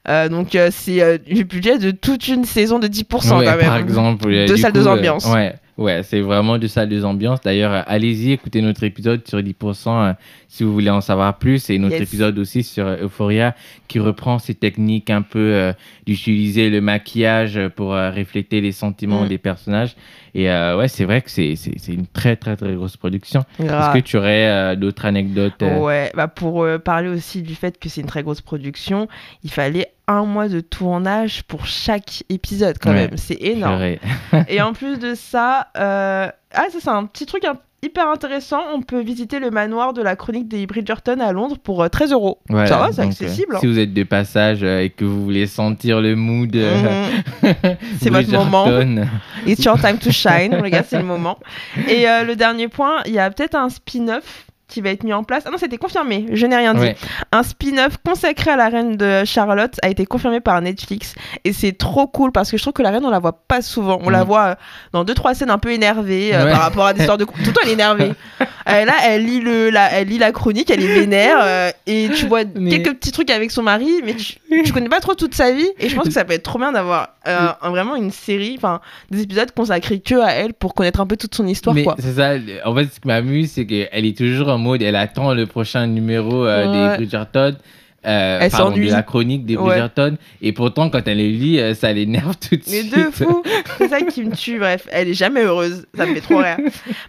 Euh, 0.08 0.30
donc 0.30 0.56
euh, 0.56 0.70
c'est 0.72 1.20
le 1.28 1.44
budget 1.44 1.78
de 1.78 1.92
toute 1.92 2.28
une 2.28 2.46
saison 2.46 2.80
de 2.80 2.88
10% 2.88 3.03
quand 3.10 3.40
même. 3.40 3.60
Par 3.60 3.78
exemple, 3.78 4.30
deux 4.48 4.58
salles 4.58 4.74
de 4.74 4.86
ambiance. 4.86 5.26
ouais. 5.26 5.56
Ouais, 5.76 6.04
c'est 6.04 6.22
vraiment 6.22 6.60
de 6.60 6.68
ça, 6.68 6.86
des 6.86 7.04
ambiances. 7.04 7.42
D'ailleurs, 7.42 7.84
allez-y, 7.88 8.32
écoutez 8.32 8.62
notre 8.62 8.84
épisode 8.84 9.28
sur 9.28 9.40
10% 9.40 10.14
si 10.48 10.64
vous 10.64 10.72
voulez 10.72 10.92
en 10.92 11.02
savoir 11.02 11.40
plus. 11.40 11.68
Et 11.72 11.80
notre 11.80 12.00
épisode 12.00 12.38
aussi 12.38 12.62
sur 12.62 12.86
Euphoria 12.88 13.56
qui 13.88 13.98
reprend 13.98 14.38
ces 14.38 14.54
techniques 14.54 15.10
un 15.10 15.24
peu 15.24 15.74
d'utiliser 16.06 16.70
le 16.70 16.80
maquillage 16.80 17.60
pour 17.76 17.90
refléter 17.94 18.62
les 18.62 18.72
sentiments 18.72 19.26
mm. 19.26 19.30
des 19.30 19.40
personnages. 19.40 19.96
Et 20.36 20.50
euh, 20.50 20.78
ouais, 20.78 20.88
c'est 20.88 21.06
vrai 21.06 21.22
que 21.22 21.30
c'est 21.30 21.56
une 21.88 22.08
très, 22.08 22.36
très, 22.36 22.56
très 22.56 22.74
grosse 22.74 22.98
production. 22.98 23.46
Est-ce 23.60 23.94
que 23.94 24.00
tu 24.00 24.18
aurais 24.18 24.48
euh, 24.48 24.76
d'autres 24.76 25.06
anecdotes 25.06 25.62
euh? 25.62 25.80
Ouais, 25.80 26.12
bah 26.16 26.28
pour 26.28 26.66
parler 26.84 27.10
aussi 27.10 27.42
du 27.42 27.56
fait 27.56 27.78
que 27.80 27.90
c'est 27.90 28.02
une 28.02 28.08
très 28.08 28.24
grosse 28.24 28.42
production, 28.42 29.08
il 29.44 29.52
fallait 29.52 29.94
un 30.08 30.26
mois 30.26 30.50
de 30.50 30.60
tournage 30.60 31.44
pour 31.44 31.66
chaque 31.66 32.24
épisode 32.30 32.78
quand 32.80 32.94
même. 32.94 33.18
C'est 33.18 33.42
énorme. 33.42 33.82
Et 34.48 34.62
en 34.62 34.74
plus 34.74 35.00
de 35.00 35.14
ça, 35.16 35.68
ah, 35.76 36.32
ça 36.54 36.80
c'est 36.80 36.90
un 36.90 37.06
petit 37.06 37.26
truc 37.26 37.46
un 37.46 37.58
hyper 37.84 38.08
intéressant. 38.08 38.62
On 38.74 38.82
peut 38.82 39.02
visiter 39.02 39.40
le 39.40 39.52
manoir 39.52 39.94
de 39.94 40.02
la 40.02 40.16
chronique 40.16 40.48
des 40.48 40.66
Bridgerton 40.66 41.20
à 41.20 41.32
Londres 41.32 41.58
pour 41.62 41.88
13 41.90 42.12
euh, 42.12 42.16
euros. 42.16 42.40
ça 42.50 42.78
va, 42.78 42.92
c'est 42.92 43.02
accessible. 43.02 43.56
Hein. 43.56 43.60
Si 43.60 43.68
vous 43.68 43.78
êtes 43.78 43.94
de 43.94 44.04
passage 44.04 44.64
euh, 44.64 44.82
et 44.82 44.90
que 44.90 45.06
vous 45.06 45.24
voulez 45.24 45.48
sentir 45.48 46.02
le 46.02 46.16
mood, 46.16 46.56
mhm. 46.56 47.54
c'est 48.02 48.10
votre 48.10 48.32
moment. 48.32 48.66
It's 49.46 49.64
your 49.64 49.80
time 49.80 49.98
to 49.98 50.12
shine. 50.12 50.56
Regarde, 50.56 50.86
c'est 50.88 50.98
le 50.98 51.04
moment. 51.04 51.38
Et 51.88 52.08
euh, 52.08 52.24
le 52.24 52.36
dernier 52.36 52.68
point, 52.68 53.02
il 53.06 53.14
y 53.14 53.20
a 53.20 53.30
peut-être 53.30 53.56
un 53.56 53.70
spin-off 53.70 54.46
qui 54.68 54.82
va 54.82 54.90
être 54.90 55.04
mis 55.04 55.14
en 55.14 55.24
place. 55.24 55.44
Ah 55.46 55.52
non, 55.52 55.58
c'était 55.58 55.78
confirmé, 55.78 56.28
je 56.32 56.46
n'ai 56.46 56.56
rien 56.56 56.74
dit. 56.74 56.92
Un 57.32 57.44
spin-off 57.44 57.98
consacré 58.06 58.52
à 58.52 58.56
la 58.56 58.70
reine 58.70 58.98
de 58.98 59.24
Charlotte 59.26 59.76
a 59.84 59.90
été 59.90 60.06
confirmé 60.06 60.40
par 60.40 60.62
Netflix 60.62 61.16
et 61.44 61.54
c'est 61.54 61.74
trop 61.74 62.08
cool 62.08 62.32
parce 62.32 62.50
que 62.50 62.58
je 62.58 62.64
trouve 62.64 62.74
que 62.74 62.82
la 62.82 62.92
reine 62.92 63.06
on 63.06 63.10
la 63.10 63.20
voit 63.20 63.44
pas 63.48 63.62
souvent. 63.62 64.00
On 64.04 64.10
la 64.10 64.24
voit 64.24 64.44
euh, 64.44 64.56
dans 64.92 65.04
deux 65.04 65.14
trois 65.14 65.34
scènes 65.34 65.52
un 65.52 65.58
peu 65.58 65.72
énervée 65.72 66.32
euh, 66.34 66.52
par 66.52 66.62
rapport 66.62 66.86
à 66.86 66.94
des 66.94 67.02
histoires 67.02 67.18
de 67.18 67.26
tout 67.26 67.34
le 67.38 67.52
temps 67.52 67.62
elle 67.64 67.70
est 67.70 67.74
énervée. 67.74 68.14
Euh, 68.70 68.86
là, 68.86 68.94
elle 69.06 69.26
lit 69.26 69.40
le 69.40 69.70
la, 69.70 69.92
elle 69.92 70.08
lit 70.08 70.18
la 70.18 70.32
chronique, 70.32 70.70
elle 70.70 70.84
est 70.84 70.94
vénère 70.94 71.74
et 71.88 72.10
tu 72.16 72.28
vois 72.28 72.46
quelques 72.46 72.94
petits 72.96 73.12
trucs 73.12 73.30
avec 73.30 73.52
son 73.52 73.64
mari 73.64 74.02
mais 74.06 74.16
tu, 74.16 74.36
tu 74.64 74.72
connais 74.74 74.90
pas 74.90 75.00
trop 75.00 75.16
toute 75.16 75.36
sa 75.36 75.52
vie 75.52 75.68
et 75.80 75.90
je 75.90 75.96
pense 75.96 76.06
que 76.06 76.14
ça 76.14 76.24
peut 76.26 76.34
être 76.34 76.44
trop 76.44 76.60
bien 76.60 76.72
d'avoir 76.72 77.16
vraiment 77.64 77.96
une 77.96 78.12
série 78.12 78.56
enfin 78.58 78.80
des 79.12 79.22
épisodes 79.22 79.52
consacrés 79.52 80.00
que 80.00 80.16
à 80.16 80.32
elle 80.32 80.54
pour 80.54 80.74
connaître 80.74 81.02
un 81.02 81.06
peu 81.06 81.18
toute 81.18 81.36
son 81.36 81.48
histoire 81.48 81.76
mais 81.76 81.86
c'est 82.00 82.14
ça 82.14 82.34
en 82.66 82.76
fait 82.76 82.86
ce 82.86 83.00
qui 83.00 83.08
m'amuse 83.08 83.52
c'est 83.52 83.66
qu'elle 83.66 84.06
est 84.06 84.18
toujours 84.18 84.50
en 84.50 84.58
mode, 84.58 84.82
elle 84.82 84.96
attend 84.96 85.34
le 85.34 85.46
prochain 85.46 85.88
numéro 85.88 86.46
euh, 86.46 86.92
des 86.92 86.98
Bridgerton. 86.98 87.56
Euh, 88.06 88.40
elle 88.42 88.52
s'ennuie. 88.52 88.88
de 88.88 88.92
la 88.92 89.04
chronique 89.04 89.46
des 89.46 89.56
Bridgerton. 89.56 90.18
Et 90.42 90.52
pourtant, 90.52 90.90
quand 90.90 91.08
elle 91.08 91.18
les 91.18 91.32
lit, 91.32 91.60
euh, 91.60 91.74
ça 91.74 91.94
l'énerve 91.94 92.36
tout 92.38 92.56
de 92.56 92.64
suite. 92.64 92.94
Mais 92.96 93.04
de 93.04 93.10
fou 93.12 93.44
C'est 93.78 93.88
ça 93.88 94.02
qui 94.02 94.24
me 94.24 94.36
tue. 94.36 94.60
Bref, 94.60 94.88
elle 94.92 95.10
est 95.10 95.14
jamais 95.14 95.44
heureuse. 95.44 95.86
Ça 95.96 96.06
me 96.06 96.14
fait 96.14 96.22
trop 96.22 96.38
rire. 96.38 96.58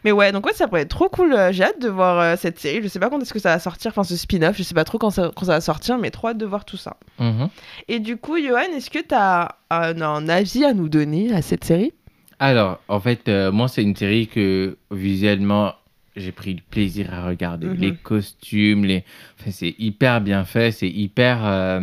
Mais 0.04 0.12
ouais, 0.12 0.32
donc 0.32 0.46
ouais, 0.46 0.52
ça 0.52 0.68
pourrait 0.68 0.82
être 0.82 0.88
trop 0.88 1.08
cool. 1.08 1.36
J'ai 1.50 1.64
hâte 1.64 1.80
de 1.80 1.88
voir 1.88 2.38
cette 2.38 2.58
série. 2.58 2.80
Je 2.82 2.88
sais 2.88 2.98
pas 2.98 3.10
quand 3.10 3.20
est-ce 3.20 3.32
que 3.32 3.38
ça 3.38 3.50
va 3.50 3.58
sortir. 3.58 3.90
Enfin, 3.90 4.04
ce 4.04 4.16
spin-off. 4.16 4.56
Je 4.56 4.62
sais 4.62 4.74
pas 4.74 4.84
trop 4.84 4.98
quand 4.98 5.10
ça, 5.10 5.30
quand 5.34 5.46
ça 5.46 5.52
va 5.52 5.60
sortir, 5.60 5.98
mais 5.98 6.10
trop 6.10 6.28
hâte 6.28 6.38
de 6.38 6.46
voir 6.46 6.64
tout 6.64 6.76
ça. 6.76 6.96
Mhm. 7.18 7.48
Et 7.88 7.98
du 7.98 8.16
coup, 8.16 8.38
Johan, 8.38 8.60
est-ce 8.76 8.90
que 8.90 9.00
tu 9.00 9.14
as 9.14 9.56
un, 9.70 10.00
un, 10.00 10.28
avis 10.28 10.64
à 10.64 10.74
nous 10.74 10.88
donner 10.88 11.34
à 11.34 11.42
cette 11.42 11.64
série? 11.64 11.92
Alors, 12.38 12.80
en 12.88 13.00
fait, 13.00 13.28
moi, 13.28 13.68
c'est 13.68 13.82
une 13.82 13.96
série 13.96 14.26
que 14.26 14.76
visuellement 14.90 15.72
j'ai 16.16 16.32
pris 16.32 16.54
du 16.54 16.62
plaisir 16.62 17.12
à 17.12 17.26
regarder. 17.26 17.66
Mhm. 17.66 17.76
Les 17.76 17.94
costumes, 17.94 18.84
les... 18.84 19.04
Enfin, 19.38 19.50
c'est 19.50 19.74
hyper 19.78 20.20
bien 20.20 20.44
fait, 20.44 20.70
c'est 20.72 20.88
hyper... 20.88 21.44
Euh, 21.44 21.80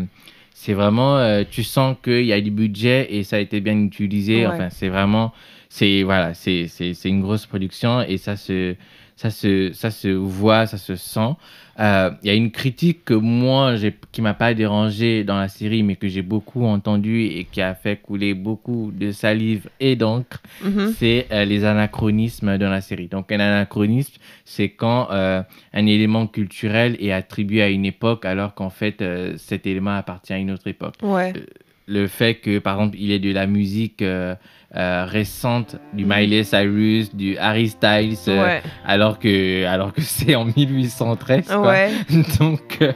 c'est 0.53 0.73
vraiment... 0.73 1.17
Euh, 1.17 1.43
tu 1.49 1.63
sens 1.63 1.95
qu'il 2.03 2.25
y 2.25 2.33
a 2.33 2.41
du 2.41 2.51
budget 2.51 3.07
et 3.13 3.23
ça 3.23 3.37
a 3.37 3.39
été 3.39 3.61
bien 3.61 3.77
utilisé. 3.77 4.45
Enfin, 4.47 4.69
c'est 4.69 4.89
vraiment... 4.89 5.33
C'est 5.69 6.03
voilà, 6.03 6.33
c'est 6.33 6.67
une 7.05 7.21
grosse 7.21 7.45
production 7.45 8.01
et 8.01 8.17
ça 8.17 8.35
se, 8.35 8.75
ça 9.21 9.29
se, 9.29 9.71
ça 9.73 9.91
se 9.91 10.07
voit, 10.07 10.65
ça 10.65 10.79
se 10.79 10.95
sent. 10.95 11.35
Euh, 11.79 12.09
il 12.23 12.27
y 12.27 12.31
a 12.31 12.33
une 12.33 12.49
critique 12.49 13.05
que 13.05 13.13
moi, 13.13 13.75
qui 14.11 14.21
m'a 14.23 14.33
pas 14.33 14.55
dérangé 14.55 15.23
dans 15.23 15.37
la 15.37 15.47
série, 15.47 15.83
mais 15.83 15.95
que 15.95 16.07
j'ai 16.07 16.23
beaucoup 16.23 16.65
entendu 16.65 17.25
et 17.25 17.43
qui 17.43 17.61
a 17.61 17.75
fait 17.75 18.01
couler 18.01 18.33
beaucoup 18.33 18.91
de 18.91 19.11
salive 19.11 19.69
et 19.79 19.95
d'encre, 19.95 20.41
mhm. 20.63 20.95
c'est 20.97 21.27
euh, 21.31 21.45
les 21.45 21.65
anachronismes 21.65 22.57
dans 22.57 22.71
la 22.71 22.81
série. 22.81 23.09
Donc, 23.09 23.31
un 23.31 23.39
anachronisme, 23.39 24.15
c'est 24.43 24.69
quand 24.69 25.09
euh, 25.11 25.43
un 25.73 25.85
élément 25.85 26.25
culturel 26.25 26.97
est 26.99 27.11
attribué 27.11 27.61
à 27.61 27.69
une 27.69 27.85
époque 27.85 28.25
alors 28.25 28.55
qu'en 28.55 28.71
fait, 28.71 29.03
cet 29.37 29.67
élément 29.67 29.95
appartient 29.95 30.33
à 30.33 30.37
une 30.39 30.49
autre 30.49 30.67
époque. 30.67 30.95
Ouais. 31.03 31.33
Le 31.87 32.07
fait 32.07 32.35
que, 32.35 32.59
par 32.59 32.75
exemple, 32.79 32.97
il 32.99 33.07
y 33.07 33.13
ait 33.13 33.19
de 33.19 33.31
la 33.31 33.47
musique 33.47 34.03
euh, 34.73 35.05
récente 35.05 35.75
du 35.91 36.05
mm. 36.05 36.07
Miley 36.07 36.43
Cyrus, 36.45 37.13
du 37.13 37.37
Harry 37.37 37.67
Styles, 37.67 38.15
euh, 38.29 38.59
alors 38.85 39.19
que 39.19 39.65
alors 39.65 39.91
que 39.91 39.99
c'est 39.99 40.33
en 40.33 40.45
1813. 40.45 41.47
Donc 42.39 42.77
euh, 42.81 42.93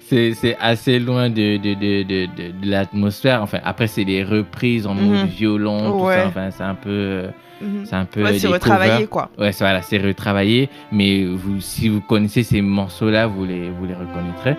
c'est 0.00 0.56
assez 0.60 0.98
loin 0.98 1.30
de, 1.30 1.56
de, 1.56 1.72
de, 1.72 2.02
de, 2.02 2.26
de 2.26 2.70
l'atmosphère. 2.70 3.40
Enfin 3.40 3.60
après 3.64 3.86
c'est 3.86 4.04
des 4.04 4.22
reprises 4.22 4.86
en 4.86 4.92
mode 4.92 5.26
mm-hmm. 5.26 5.30
violon, 5.30 5.98
tout 5.98 6.10
ça. 6.10 6.26
Enfin 6.26 6.50
c'est 6.50 6.64
un 6.64 6.74
peu 6.74 7.28
mm-hmm. 7.64 7.84
c'est 7.86 7.96
un 7.96 8.04
peu 8.04 8.38
c'est 8.38 8.48
retravaillé 8.48 9.06
quoi. 9.06 9.30
Ouais, 9.38 9.52
voilà, 9.58 9.80
c'est 9.80 9.96
retravaillé, 9.96 10.68
mais 10.92 11.24
vous, 11.24 11.62
si 11.62 11.88
vous 11.88 12.02
connaissez 12.02 12.42
ces 12.42 12.60
morceaux-là, 12.60 13.26
vous 13.26 13.46
les, 13.46 13.70
vous 13.70 13.86
les 13.86 13.94
reconnaîtrez. 13.94 14.56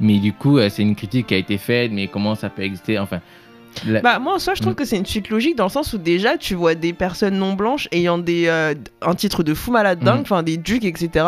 Mais 0.00 0.18
du 0.18 0.32
coup, 0.32 0.58
c'est 0.68 0.82
une 0.82 0.94
critique 0.94 1.26
qui 1.28 1.34
a 1.34 1.38
été 1.38 1.58
faite, 1.58 1.90
mais 1.92 2.06
comment 2.06 2.34
ça 2.34 2.50
peut 2.50 2.62
exister? 2.62 2.98
Enfin, 2.98 3.20
bah, 4.02 4.18
moi, 4.18 4.34
en 4.34 4.38
soi, 4.38 4.54
je 4.54 4.60
trouve 4.60 4.72
mm. 4.72 4.76
que 4.76 4.84
c'est 4.84 4.96
une 4.96 5.06
suite 5.06 5.30
logique 5.30 5.56
dans 5.56 5.64
le 5.64 5.70
sens 5.70 5.92
où 5.92 5.98
déjà, 5.98 6.36
tu 6.36 6.54
vois 6.54 6.74
des 6.74 6.92
personnes 6.92 7.38
non 7.38 7.52
blanches 7.52 7.88
ayant 7.92 8.18
des, 8.18 8.46
euh, 8.46 8.74
un 9.02 9.14
titre 9.14 9.42
de 9.42 9.54
fou 9.54 9.70
malade 9.70 10.00
dingue, 10.00 10.18
mm. 10.18 10.22
enfin 10.22 10.42
des 10.42 10.56
dukes, 10.56 10.84
etc. 10.84 11.26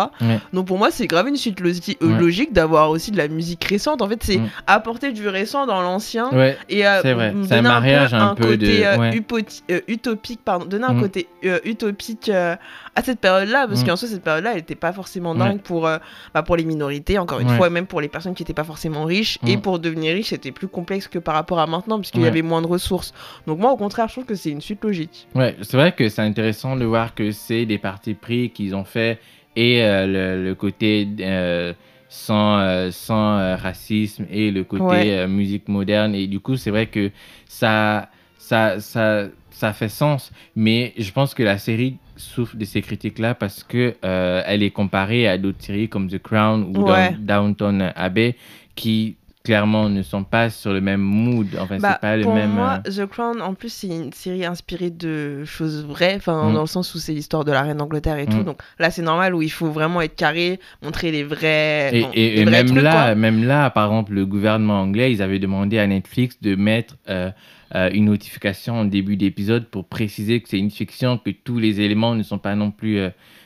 Donc 0.52 0.66
pour 0.66 0.78
moi, 0.78 0.90
c'est 0.90 1.06
grave 1.06 1.28
une 1.28 1.36
suite 1.36 1.60
euh, 1.60 2.18
logique 2.18 2.52
d'avoir 2.52 2.90
aussi 2.90 3.10
de 3.10 3.16
la 3.16 3.28
musique 3.28 3.64
récente. 3.64 4.02
En 4.02 4.08
fait, 4.08 4.22
c'est 4.22 4.38
mm. 4.38 4.48
apporter 4.66 5.12
du 5.12 5.28
récent 5.28 5.66
dans 5.66 5.82
l'ancien 5.82 6.30
et 6.68 6.86
euh, 6.86 7.00
c'est 7.02 7.14
vrai. 7.14 7.34
C'est 7.46 7.54
un 7.54 7.62
mariage 7.62 8.14
un 8.14 8.34
peu, 8.34 8.44
côté 8.44 8.84
de... 8.84 9.92
utopique, 9.92 10.40
pardon, 10.44 10.66
donner 10.66 10.84
un 10.84 11.00
côté 11.00 11.28
utopique 11.64 12.30
à 12.30 13.02
cette 13.02 13.20
période-là, 13.20 13.66
parce 13.68 13.84
qu'en 13.84 13.96
soi, 13.96 14.08
cette 14.08 14.22
période-là, 14.22 14.50
elle 14.50 14.56
n'était 14.56 14.74
pas 14.74 14.92
forcément 14.92 15.34
dingue 15.34 15.60
pour, 15.60 15.82
bah, 15.82 16.42
pour 16.42 16.56
les 16.56 16.64
minorités, 16.64 17.18
encore 17.18 17.40
une 17.40 17.48
fois, 17.48 17.70
même 17.70 17.86
pour 17.86 18.00
les 18.00 18.08
personnes 18.08 18.34
qui 18.34 18.42
n'étaient 18.42 18.54
pas 18.54 18.64
forcément 18.64 19.04
riches. 19.04 19.38
Et 19.46 19.56
pour 19.56 19.78
devenir 19.78 20.14
riche, 20.14 20.30
c'était 20.30 20.52
plus 20.52 20.68
complexe 20.68 21.08
que 21.08 21.18
par 21.18 21.34
rapport 21.34 21.58
à 21.58 21.66
maintenant, 21.66 21.98
parce 21.98 22.10
qu'il 22.10 22.22
y 22.22 22.26
avait 22.26 22.39
moins 22.42 22.62
de 22.62 22.66
ressources. 22.66 23.12
Donc 23.46 23.58
moi, 23.58 23.72
au 23.72 23.76
contraire, 23.76 24.08
je 24.08 24.14
trouve 24.14 24.26
que 24.26 24.34
c'est 24.34 24.50
une 24.50 24.60
suite 24.60 24.82
logique. 24.84 25.28
Ouais, 25.34 25.56
c'est 25.62 25.76
vrai 25.76 25.92
que 25.92 26.08
c'est 26.08 26.22
intéressant 26.22 26.76
de 26.76 26.84
voir 26.84 27.14
que 27.14 27.30
c'est 27.30 27.66
des 27.66 27.78
partis 27.78 28.14
pris 28.14 28.50
qu'ils 28.50 28.74
ont 28.74 28.84
fait 28.84 29.18
et 29.56 29.82
euh, 29.82 30.36
le, 30.36 30.54
côté 30.54 31.08
euh, 31.20 31.72
sans, 32.08 32.58
euh, 32.58 32.90
sans 32.90 33.56
racisme 33.56 34.26
et 34.30 34.50
le 34.50 34.64
côté 34.64 35.26
musique 35.26 35.68
moderne. 35.68 36.14
Et 36.14 36.26
du 36.26 36.40
coup, 36.40 36.56
c'est 36.56 36.70
vrai 36.70 36.86
que 36.86 37.10
ça, 37.46 38.08
ça, 38.38 38.80
ça, 38.80 39.24
ça 39.50 39.72
fait 39.72 39.88
sens. 39.88 40.32
Mais 40.56 40.92
je 40.98 41.10
pense 41.12 41.34
que 41.34 41.42
la 41.42 41.58
série 41.58 41.96
souffre 42.16 42.56
de 42.56 42.64
ces 42.64 42.82
critiques-là 42.82 43.34
parce 43.34 43.64
que 43.64 43.94
elle 44.02 44.62
est 44.62 44.70
comparée 44.70 45.26
à 45.26 45.38
d'autres 45.38 45.62
séries 45.62 45.88
comme 45.88 46.08
The 46.08 46.18
Crown 46.18 46.76
ou 46.76 46.84
Downton 47.18 47.92
Abbey 47.96 48.36
qui 48.74 49.16
clairement 49.50 49.88
ne 49.88 50.02
sont 50.02 50.22
pas 50.22 50.48
sur 50.48 50.72
le 50.72 50.80
même 50.80 51.00
mood. 51.00 51.48
Enfin, 51.58 51.74
c'est 51.74 51.82
bah, 51.82 51.98
pas 52.00 52.16
le 52.16 52.22
pour 52.22 52.34
même. 52.34 52.52
moi, 52.52 52.80
euh, 52.86 53.04
The 53.04 53.10
Crown, 53.10 53.42
en 53.42 53.54
plus, 53.54 53.72
c'est 53.72 53.88
une 53.88 54.12
série 54.12 54.46
inspirée 54.46 54.90
de 54.90 55.44
choses 55.44 55.84
vraies, 55.84 56.14
enfin, 56.14 56.50
mm. 56.50 56.54
dans 56.54 56.60
le 56.60 56.68
sens 56.68 56.94
où 56.94 56.98
c'est 56.98 57.12
l'histoire 57.12 57.44
de 57.44 57.50
la 57.50 57.62
reine 57.62 57.78
d'Angleterre 57.78 58.18
et 58.18 58.26
tout. 58.26 58.36
Mm. 58.36 58.44
Donc 58.44 58.62
là, 58.78 58.92
c'est 58.92 59.02
normal 59.02 59.34
où 59.34 59.42
il 59.42 59.50
faut 59.50 59.72
vraiment 59.72 60.02
être 60.02 60.14
carré, 60.14 60.60
montrer 60.84 61.10
les 61.10 61.24
vrais. 61.24 61.90
Et, 62.14 62.44
même 62.44 62.78
là, 62.78 63.16
même 63.16 63.42
là, 63.42 63.70
par 63.70 63.86
exemple, 63.86 64.12
le 64.12 64.24
gouvernement 64.24 64.82
anglais, 64.82 65.10
ils 65.10 65.20
avaient 65.20 65.40
demandé 65.40 65.80
à 65.80 65.86
Netflix 65.88 66.40
de 66.40 66.54
mettre. 66.54 66.94
Euh, 67.08 67.30
euh, 67.76 67.88
une 67.92 68.06
notification 68.06 68.80
en 68.80 68.84
début 68.84 69.16
d'épisode 69.16 69.66
pour 69.66 69.84
préciser 69.84 70.40
que 70.40 70.48
c'est 70.48 70.58
une 70.58 70.72
fiction, 70.72 71.18
que 71.18 71.30
tous 71.30 71.60
les 71.60 71.80
éléments 71.80 72.16
ne 72.16 72.24
sont 72.24 72.38
pas 72.38 72.56
non 72.56 72.72
plus 72.72 72.98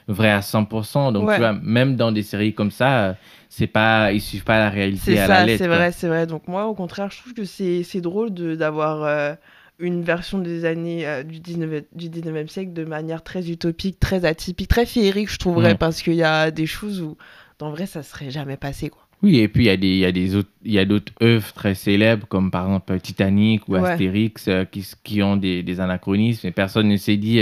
vrais 0.09 0.31
à 0.31 0.41
100%. 0.41 1.13
Donc, 1.13 1.31
tu 1.31 1.37
vois, 1.37 1.53
même 1.53 1.97
dans 1.97 2.11
des 2.11 2.23
séries 2.23 2.55
comme 2.55 2.71
ça, 2.71 3.17
c'est 3.57 3.69
pas 3.69 4.13
ils 4.13 4.21
suivent 4.21 4.45
pas 4.45 4.59
la 4.59 4.69
réalité 4.69 5.17
à 5.17 5.29
la 5.29 5.47
lettre. 5.47 5.63
C'est 5.63 5.69
vrai, 5.69 5.93
c'est 5.93 6.09
vrai. 6.09 6.27
Donc 6.27 6.49
moi, 6.49 6.67
au 6.67 6.75
contraire, 6.75 7.11
je 7.13 7.21
trouve 7.21 7.35
que 7.35 7.45
c'est 7.45 8.01
drôle 8.01 8.31
d'avoir 8.31 9.05
euh, 9.05 9.35
une 9.79 10.03
version 10.03 10.39
des 10.39 10.65
années 10.65 11.07
euh, 11.07 11.23
du 11.23 11.39
19 11.39 11.85
du 11.95 12.09
19e 12.09 12.49
siècle 12.49 12.73
de 12.73 12.85
manière 12.85 13.23
très 13.23 13.49
utopique, 13.51 14.01
très 14.01 14.25
atypique, 14.25 14.67
très 14.67 14.87
féerique, 14.87 15.31
je 15.31 15.39
trouverais, 15.39 15.77
parce 15.77 16.03
qu'il 16.03 16.15
y 16.15 16.25
a 16.25 16.51
des 16.51 16.67
choses 16.67 17.01
où, 17.01 17.17
dans 17.61 17.71
vrai, 17.71 17.87
ça 17.87 18.03
serait 18.03 18.31
jamais 18.31 18.57
passé, 18.57 18.91
quoi. 18.91 19.03
Oui, 19.23 19.39
et 19.39 19.47
puis 19.47 19.65
il 19.65 19.67
y 19.69 19.71
a 19.71 19.77
des 19.77 19.87
il 19.87 19.99
y 19.99 20.05
a 20.05 20.13
des 20.13 20.35
autres 20.35 20.51
il 20.65 20.73
y 20.73 20.79
a 20.79 20.85
d'autres 20.85 21.13
œuvres 21.23 21.53
très 21.53 21.75
célèbres 21.75 22.27
comme 22.27 22.51
par 22.51 22.65
exemple 22.67 22.99
Titanic 23.01 23.67
ou 23.69 23.77
Astérix 23.77 24.49
euh, 24.49 24.65
qui, 24.65 24.85
qui 25.03 25.23
ont 25.23 25.37
des, 25.37 25.63
des, 25.63 25.81
anachronismes 25.81 26.49
et 26.49 26.51
personne 26.51 26.89
ne 26.89 26.97
s'est 26.97 27.17
dit 27.17 27.41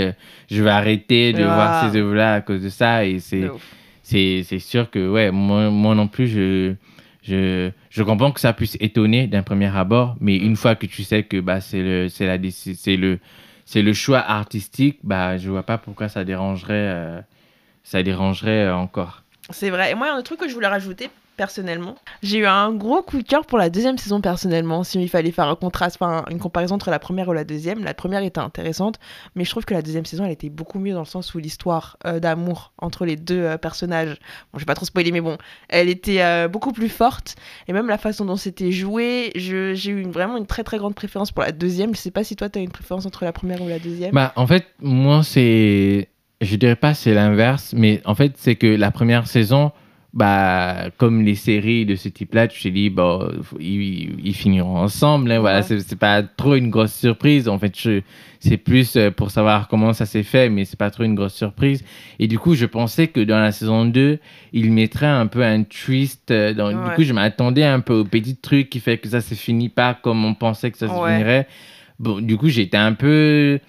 je 0.49 0.63
vais 0.63 0.71
arrêter 0.71 1.33
de 1.33 1.43
voir 1.43 1.91
ces 1.91 1.99
œuvres-là 1.99 2.35
à 2.35 2.41
cause 2.41 2.63
de 2.63 2.69
ça 2.69 3.05
et 3.05 3.19
c'est 3.19 3.51
c'est 4.03 4.59
sûr 4.59 4.91
que 4.91 5.11
ouais, 5.11 5.31
moi, 5.31 5.71
moi, 5.71 5.95
non 5.95 6.09
plus, 6.09 6.29
je, 6.29 6.75
je, 7.23 7.71
je 7.91 8.03
comprends 8.03 8.33
que 8.33 8.41
ça 8.41 8.53
puisse 8.53 8.77
étonner 8.81 9.27
d'un 9.27 9.43
premier 9.43 9.75
abord, 9.77 10.17
mais 10.21 10.37
une 10.37 10.57
fois 10.57 10.75
que 10.75 10.87
tu 10.87 11.05
sais 11.05 11.23
que 11.23 11.41
bah, 11.41 11.61
c'est 11.61 11.83
le, 11.83 12.09
la, 12.21 12.37
le, 12.37 13.19
le 13.75 13.93
choix 13.93 14.19
artistique, 14.19 14.99
bah, 15.03 15.39
je 15.39 15.51
vois 15.51 15.63
pas 15.63 15.79
pourquoi 15.79 16.09
ça 16.09 16.25
dérangerait, 16.25 16.73
euh, 16.75 17.21
ça 17.85 18.03
dérangerait 18.03 18.71
encore. 18.71 19.23
C'est 19.51 19.71
vrai. 19.71 19.93
Et 19.93 19.95
moi, 19.95 20.13
un 20.13 20.23
truc 20.23 20.41
que 20.41 20.49
je 20.49 20.55
voulais 20.55 20.67
rajouter 20.67 21.11
personnellement. 21.37 21.97
J'ai 22.23 22.39
eu 22.39 22.47
un 22.47 22.73
gros 22.73 23.03
coup 23.03 23.19
de 23.19 23.27
cœur 23.27 23.47
pour 23.47 23.59
la 23.59 23.71
deuxième 23.71 23.99
saison 23.99 24.21
personnellement, 24.21 24.85
si 24.85 25.01
il 25.01 25.09
fallait 25.09 25.31
faire 25.31 25.49
un 25.49 25.57
contraste, 25.57 25.97
enfin 26.01 26.25
une 26.31 26.39
comparaison 26.39 26.75
entre 26.75 26.91
la 26.91 26.99
première 26.99 27.29
ou 27.29 27.33
la 27.33 27.45
deuxième. 27.45 27.85
La 27.85 27.95
première 27.95 28.23
était 28.23 28.41
intéressante, 28.41 28.99
mais 29.35 29.45
je 29.45 29.51
trouve 29.51 29.65
que 29.65 29.75
la 29.75 29.83
deuxième 29.83 30.05
saison, 30.05 30.25
elle 30.25 30.33
était 30.33 30.51
beaucoup 30.51 30.79
mieux 30.79 30.93
dans 30.93 31.01
le 31.01 31.07
sens 31.07 31.35
où 31.35 31.39
l'histoire 31.39 31.97
euh, 32.07 32.21
d'amour 32.21 32.73
entre 32.79 33.05
les 33.05 33.17
deux 33.17 33.43
euh, 33.43 33.57
personnages, 33.57 34.17
bon 34.53 34.59
je 34.59 34.61
vais 34.61 34.67
pas 34.67 34.75
trop 34.75 34.87
spoiler, 34.87 35.13
mais 35.13 35.21
bon, 35.21 35.39
elle 35.69 35.89
était 35.89 36.23
euh, 36.23 36.49
beaucoup 36.49 36.73
plus 36.73 36.89
forte, 36.89 37.37
et 37.67 37.73
même 37.73 37.89
la 37.89 37.99
façon 37.99 38.25
dont 38.25 38.37
c'était 38.37 38.73
joué, 38.73 39.33
j'ai 39.35 39.91
eu 39.91 40.03
vraiment 40.05 40.37
une 40.37 40.47
très 40.47 40.65
très 40.65 40.79
grande 40.79 40.95
préférence 40.95 41.33
pour 41.33 41.43
la 41.43 41.53
deuxième. 41.53 41.95
Je 41.95 42.01
sais 42.01 42.11
pas 42.11 42.25
si 42.25 42.37
toi 42.37 42.49
tu 42.49 42.59
as 42.59 42.63
une 42.63 42.71
préférence 42.71 43.07
entre 43.07 43.25
la 43.25 43.33
première 43.33 43.63
ou 43.63 43.69
la 43.69 43.79
deuxième. 43.79 44.13
Bah 44.15 44.33
en 44.37 44.47
fait, 44.47 44.67
moi 44.81 45.23
c'est... 45.23 46.09
Je 46.41 46.57
dirais 46.57 46.77
pas 46.77 46.93
c'est 46.93 47.15
l'inverse, 47.15 47.73
mais 47.77 48.03
en 48.05 48.15
fait 48.15 48.33
c'est 48.37 48.57
que 48.57 48.67
la 48.67 48.91
première 48.91 49.27
saison, 49.27 49.71
bah, 50.15 50.91
comme 50.99 51.23
les 51.23 51.35
séries 51.35 51.87
de 51.87 51.97
ce 51.97 52.09
type-là, 52.09 52.47
tu 52.47 52.63
te 52.63 52.69
dis, 52.69 52.91
bon, 52.91 53.31
ils, 53.59 54.35
finiront 54.35 54.77
ensemble. 54.77 55.33
Hein, 55.33 55.41
voilà, 55.41 55.63
c'est 55.63 55.99
pas 55.99 56.23
trop 56.23 56.55
une 56.55 56.69
grosse 56.69 56.93
surprise. 56.93 57.49
En 57.49 57.59
fait, 57.59 57.75
c'est 58.39 58.57
plus 58.59 58.97
euh, 58.97 59.11
pour 59.11 59.31
savoir 59.31 59.69
comment 59.69 59.95
ça 59.95 60.05
s'est 60.05 60.23
fait, 60.23 60.51
mais 60.51 60.67
c'est 60.67 60.79
pas 60.79 60.91
trop 60.91 61.05
une 61.05 61.15
grosse 61.15 61.35
surprise. 61.35 61.83
Et 62.19 62.29
du 62.29 62.39
coup, 62.39 62.55
je 62.55 62.67
pensais 62.67 63.09
que 63.09 63.21
dans 63.21 63.39
la 63.39 63.53
saison 63.53 63.87
2, 63.87 64.19
ils 64.53 64.71
mettraient 64.71 65.07
un 65.07 65.27
peu 65.27 65.43
un 65.43 65.63
twist. 65.63 66.31
Euh, 66.31 66.53
dans, 66.53 66.71
Du 66.71 66.95
coup, 66.95 67.05
je 67.05 67.15
m'attendais 67.15 67.65
un 67.65 67.81
peu 67.81 67.95
au 67.95 68.05
petit 68.05 68.37
truc 68.37 68.69
qui 68.69 68.81
fait 68.81 68.99
que 68.99 69.09
ça 69.09 69.23
se 69.23 69.35
finit 69.35 69.71
pas 69.71 69.95
comme 69.95 70.27
on 70.27 70.35
pensait 70.35 70.71
que 70.71 70.79
ça 70.79 70.89
se 70.89 70.93
finirait. 70.93 71.49
Bon, 71.99 72.21
du 72.21 72.37
coup, 72.37 72.49
j'étais 72.49 72.77
un 72.77 72.93
peu 72.93 73.61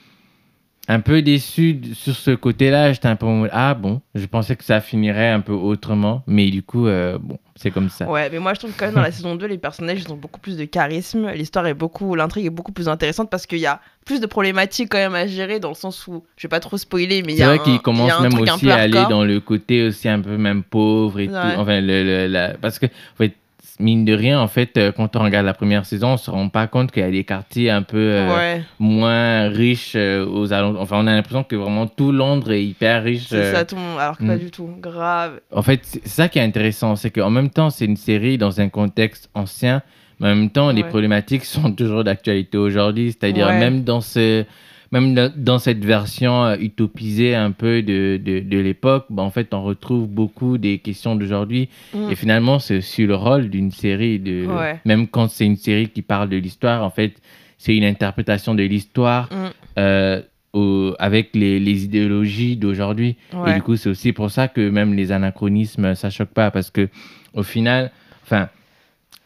un 0.87 0.99
peu 0.99 1.21
déçu 1.21 1.79
sur 1.93 2.15
ce 2.15 2.31
côté-là. 2.31 2.91
J'étais 2.91 3.07
un 3.07 3.15
peu 3.15 3.27
ah 3.51 3.73
bon, 3.73 4.01
je 4.15 4.25
pensais 4.25 4.55
que 4.55 4.63
ça 4.63 4.81
finirait 4.81 5.29
un 5.29 5.39
peu 5.39 5.53
autrement, 5.53 6.23
mais 6.27 6.49
du 6.49 6.61
coup, 6.61 6.87
euh, 6.87 7.17
bon, 7.19 7.37
c'est 7.55 7.71
comme 7.71 7.89
ça. 7.89 8.09
Ouais, 8.09 8.29
mais 8.29 8.39
moi 8.39 8.53
je 8.53 8.59
trouve 8.59 8.73
quand 8.77 8.85
même 8.85 8.95
dans 8.95 9.01
la 9.01 9.11
saison 9.11 9.35
2, 9.35 9.45
les 9.45 9.57
personnages 9.57 10.01
ils 10.05 10.11
ont 10.11 10.17
beaucoup 10.17 10.39
plus 10.39 10.57
de 10.57 10.65
charisme. 10.65 11.29
L'histoire 11.31 11.67
est 11.67 11.73
beaucoup, 11.73 12.15
l'intrigue 12.15 12.45
est 12.45 12.51
beaucoup 12.51 12.73
plus 12.73 12.89
intéressante 12.89 13.29
parce 13.29 13.45
qu'il 13.45 13.59
y 13.59 13.65
a 13.65 13.79
plus 14.05 14.19
de 14.19 14.25
problématiques 14.25 14.89
quand 14.89 14.97
même 14.97 15.15
à 15.15 15.25
gérer 15.25 15.59
dans 15.59 15.69
le 15.69 15.75
sens 15.75 16.05
où, 16.07 16.23
je 16.35 16.47
vais 16.47 16.49
pas 16.49 16.59
trop 16.59 16.77
spoiler, 16.77 17.23
mais 17.23 17.33
il 17.33 17.39
y 17.39 17.43
a. 17.43 17.45
C'est 17.45 17.55
vrai 17.57 17.63
qu'il 17.63 17.79
commence 17.79 18.19
même 18.19 18.37
aussi 18.37 18.69
à 18.69 18.75
aller 18.75 19.03
dans 19.09 19.23
le 19.23 19.39
côté 19.39 19.87
aussi 19.87 20.09
un 20.09 20.19
peu 20.19 20.37
même 20.37 20.63
pauvre 20.63 21.19
et 21.19 21.27
tout. 21.27 21.33
Enfin, 21.33 21.79
le, 21.81 22.53
parce 22.57 22.79
que, 22.79 22.87
en 22.87 23.17
fait, 23.17 23.33
mine 23.79 24.05
de 24.05 24.13
rien, 24.13 24.39
en 24.39 24.47
fait, 24.47 24.77
euh, 24.77 24.91
quand 24.91 25.15
on 25.15 25.23
regarde 25.23 25.45
la 25.45 25.53
première 25.53 25.85
saison, 25.85 26.13
on 26.13 26.17
se 26.17 26.29
rend 26.29 26.49
pas 26.49 26.67
compte 26.67 26.91
qu'il 26.91 27.01
y 27.03 27.05
a 27.05 27.11
des 27.11 27.23
quartiers 27.23 27.69
un 27.69 27.81
peu 27.81 27.97
euh, 27.97 28.59
moins 28.79 29.49
riches 29.49 29.93
euh, 29.95 30.25
aux 30.25 30.53
alentours. 30.53 30.81
Enfin, 30.81 30.97
on 30.99 31.07
a 31.07 31.13
l'impression 31.13 31.43
que 31.43 31.55
vraiment 31.55 31.87
tout 31.87 32.11
Londres 32.11 32.51
est 32.51 32.63
hyper 32.63 33.03
riche. 33.03 33.27
C'est 33.27 33.51
ça, 33.51 33.65
tout 33.65 33.75
le 33.75 33.81
monde. 33.81 33.99
Alors 33.99 34.17
que 34.17 34.25
pas 34.25 34.35
hmm. 34.35 34.39
du 34.39 34.51
tout. 34.51 34.69
Grave. 34.79 35.39
En 35.51 35.61
fait, 35.61 35.81
c'est 35.83 36.07
ça 36.07 36.29
qui 36.29 36.39
est 36.39 36.43
intéressant, 36.43 36.95
c'est 36.95 37.11
qu'en 37.11 37.29
même 37.29 37.49
temps, 37.49 37.69
c'est 37.69 37.85
une 37.85 37.97
série 37.97 38.37
dans 38.37 38.61
un 38.61 38.69
contexte 38.69 39.29
ancien, 39.33 39.81
mais 40.19 40.27
en 40.31 40.35
même 40.35 40.49
temps, 40.49 40.71
les 40.71 40.83
problématiques 40.83 41.45
sont 41.45 41.71
toujours 41.75 42.03
d'actualité 42.03 42.57
aujourd'hui. 42.57 43.11
C'est-à-dire, 43.11 43.47
même 43.47 43.83
dans 43.83 44.01
ce 44.01 44.45
même 44.93 45.15
dans 45.35 45.57
cette 45.57 45.83
version 45.83 46.45
euh, 46.45 46.55
utopisée 46.59 47.33
un 47.33 47.49
peu 47.49 47.81
de, 47.81 48.21
de, 48.23 48.57
l'époque, 48.59 49.07
bah, 49.09 49.23
en 49.23 49.31
fait, 49.31 49.51
on 49.55 49.63
retrouve 49.63 50.07
beaucoup 50.07 50.59
des 50.59 50.77
questions 50.77 51.15
d'aujourd'hui. 51.15 51.69
Mm. 51.95 52.11
Et 52.11 52.15
finalement, 52.15 52.59
c'est 52.59 52.77
aussi 52.77 53.07
le 53.07 53.15
rôle 53.15 53.49
d'une 53.49 53.71
série. 53.71 54.19
De, 54.19 54.45
Même 54.85 55.07
quand 55.07 55.29
c'est 55.29 55.45
une 55.45 55.57
série 55.57 55.89
qui 55.89 56.03
parle 56.03 56.29
de 56.29 56.37
l'histoire, 56.37 56.83
en 56.83 56.91
fait, 56.91 57.15
c'est 57.57 57.75
une 57.75 57.85
interprétation 57.85 58.53
de 58.53 58.61
l'histoire 58.61 59.29
mm. 59.31 59.79
euh, 59.79 60.93
avec 60.99 61.31
les, 61.33 61.59
les 61.59 61.85
idéologies 61.85 62.55
d'aujourd'hui. 62.55 63.17
Et 63.47 63.53
du 63.55 63.63
coup, 63.63 63.75
c'est 63.77 63.89
aussi 63.89 64.13
pour 64.13 64.29
ça 64.29 64.47
que 64.47 64.69
même 64.69 64.93
les 64.93 65.11
anachronismes, 65.11 65.95
ça 65.95 66.11
choque 66.11 66.29
pas. 66.29 66.51
Parce 66.51 66.69
que 66.69 66.87
au 67.33 67.41
final, 67.41 67.89
enfin 68.25 68.47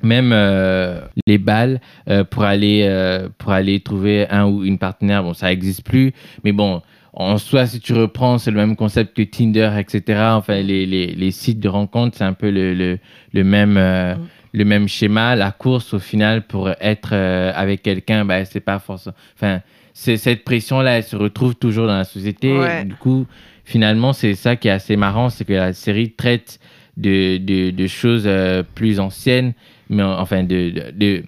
même 0.04 0.32
euh, 0.34 1.02
les 1.26 1.38
balles 1.38 1.82
euh, 2.10 2.24
pour 2.24 2.44
aller 2.44 2.86
euh, 2.88 3.30
pour 3.38 3.52
aller 3.52 3.80
trouver 3.80 4.28
un 4.30 4.46
ou 4.46 4.64
une 4.64 4.78
partenaire. 4.78 5.24
Bon 5.24 5.34
ça 5.34 5.52
existe 5.52 5.84
plus 5.84 6.14
mais 6.44 6.52
bon 6.52 6.82
en 7.14 7.38
soi 7.38 7.66
si 7.66 7.80
tu 7.80 7.94
reprends 7.94 8.38
c'est 8.38 8.52
le 8.52 8.58
même 8.58 8.76
concept 8.76 9.16
que 9.16 9.24
Tinder 9.24 9.72
etc 9.80 10.20
enfin 10.34 10.62
les, 10.62 10.86
les, 10.86 11.08
les 11.08 11.32
sites 11.32 11.60
de 11.60 11.70
rencontres 11.70 12.18
c'est 12.18 12.24
un 12.24 12.34
peu 12.34 12.52
le, 12.52 12.74
le, 12.74 13.00
le 13.34 13.44
même 13.44 13.74
mm. 13.74 14.28
le 14.54 14.66
même 14.66 14.88
schéma. 14.88 15.36
La 15.36 15.52
course 15.52 15.94
au 15.94 16.00
final 16.00 16.44
pour 16.44 16.70
être 16.80 17.14
avec 17.14 17.82
quelqu'un 17.82 18.24
bah 18.24 18.46
c'est 18.46 18.60
pas 18.60 18.80
forcément 18.80 19.16
enfin 19.36 19.62
c'est 19.94 20.18
cette 20.18 20.44
pression 20.44 20.82
là 20.82 20.98
elle 20.98 21.04
se 21.04 21.16
retrouve 21.16 21.56
toujours 21.56 21.88
dans 21.88 21.98
la 21.98 22.04
société. 22.04 22.84
Du 22.86 22.96
coup 22.96 23.26
finalement 23.66 24.14
c'est 24.14 24.36
ça 24.36 24.56
qui 24.56 24.68
est 24.68 24.72
assez 24.72 24.96
marrant 24.96 25.30
c'est 25.30 25.44
que 25.44 25.54
la 25.54 25.74
série 25.74 26.12
traite 26.12 26.60
de, 26.98 27.38
de, 27.38 27.72
de 27.72 27.88
choses 27.88 28.30
plus 28.76 29.00
anciennes 29.00 29.54
mais 29.90 30.04
enfin 30.04 30.44
de, 30.44 30.92
de, 30.96 31.24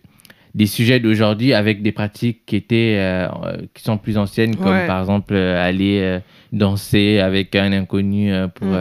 des 0.56 0.66
sujets 0.68 1.00
d'aujourd'hui 1.00 1.54
avec 1.54 1.82
des 1.82 1.92
pratiques 1.92 2.46
qui 2.46 2.56
étaient 2.56 2.96
euh, 2.98 3.28
qui 3.74 3.84
sont 3.84 3.98
plus 3.98 4.18
anciennes 4.18 4.56
comme 4.56 4.86
par 4.88 5.00
exemple 5.02 5.34
euh, 5.34 5.64
aller 5.64 6.00
euh, 6.02 6.20
danser 6.52 7.20
avec 7.20 7.56
un 7.56 7.72
inconnu 7.72 8.32
pour 8.56 8.68
mm. 8.68 8.74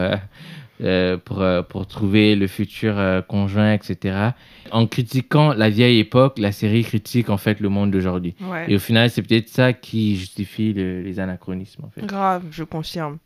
euh, 0.81 1.17
pour, 1.17 1.41
euh, 1.41 1.61
pour 1.61 1.87
trouver 1.87 2.37
le 2.37 2.47
futur 2.47 2.97
euh, 2.97 3.21
conjoint, 3.21 3.73
etc. 3.73 4.29
En 4.71 4.87
critiquant 4.87 5.53
la 5.53 5.69
vieille 5.69 5.99
époque, 5.99 6.39
la 6.39 6.53
série 6.53 6.83
critique 6.85 7.29
en 7.29 7.35
fait 7.37 7.59
le 7.59 7.67
monde 7.67 7.91
d'aujourd'hui. 7.91 8.33
Ouais. 8.39 8.65
Et 8.69 8.75
au 8.75 8.79
final, 8.79 9.09
c'est 9.09 9.21
peut-être 9.21 9.49
ça 9.49 9.73
qui 9.73 10.15
justifie 10.15 10.71
le- 10.71 11.01
les 11.01 11.19
anachronismes 11.19 11.83
en 11.83 11.89
fait. 11.89 12.05
Grave, 12.05 12.43
je 12.51 12.63
confirme. 12.63 13.17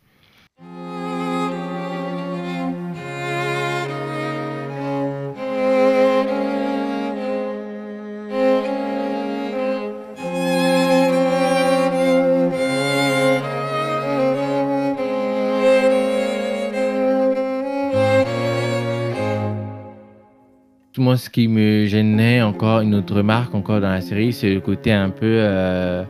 Ce 21.16 21.30
qui 21.30 21.48
me 21.48 21.86
gênait 21.86 22.42
encore, 22.42 22.80
une 22.80 22.94
autre 22.94 23.14
remarque 23.16 23.54
encore 23.54 23.80
dans 23.80 23.90
la 23.90 24.00
série, 24.00 24.32
c'est 24.32 24.52
le 24.52 24.60
côté 24.60 24.92
un 24.92 25.10
peu 25.10 25.20
euh, 25.26 26.02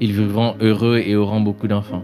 ils 0.00 0.12
vivront 0.12 0.54
heureux 0.60 0.98
et 1.04 1.16
auront 1.16 1.40
beaucoup 1.40 1.68
d'enfants. 1.68 2.02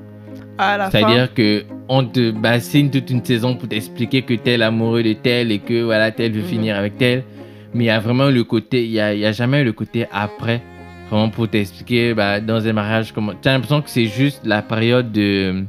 C'est-à-dire 0.91 1.35
que 1.35 1.65
on 1.89 2.05
te 2.05 2.31
bassine 2.31 2.91
toute 2.91 3.11
une 3.11 3.25
saison 3.25 3.57
pour 3.57 3.69
t'expliquer 3.69 4.23
que 4.23 4.35
tel 4.35 4.63
amoureux 4.63 5.03
de 5.03 5.13
tel 5.15 5.51
et 5.53 5.59
que 5.59 5.83
voilà 5.83 6.11
tel 6.13 6.33
veut 6.33 6.43
Mhm. 6.43 6.47
finir 6.49 6.77
avec 6.77 6.97
tel. 6.97 7.25
Mais 7.75 7.85
il 7.85 7.87
y 7.89 7.91
a 7.91 7.99
vraiment 7.99 8.31
le 8.31 8.45
côté, 8.45 8.85
il 8.85 8.93
y 8.93 9.01
a, 9.01 9.15
y 9.15 9.25
a 9.27 9.33
jamais 9.33 9.65
le 9.65 9.73
côté 9.73 10.07
après, 10.13 10.63
vraiment 11.11 11.29
pour 11.29 11.49
t'expliquer 11.49 12.15
bah, 12.15 12.41
dans 12.41 12.67
un 12.67 12.73
mariage 12.73 13.13
comment. 13.13 13.33
T'as 13.43 13.53
l'impression 13.53 13.83
que 13.83 13.91
c'est 13.91 14.07
juste 14.07 14.43
la 14.47 14.63
période 14.63 15.11
de, 15.11 15.65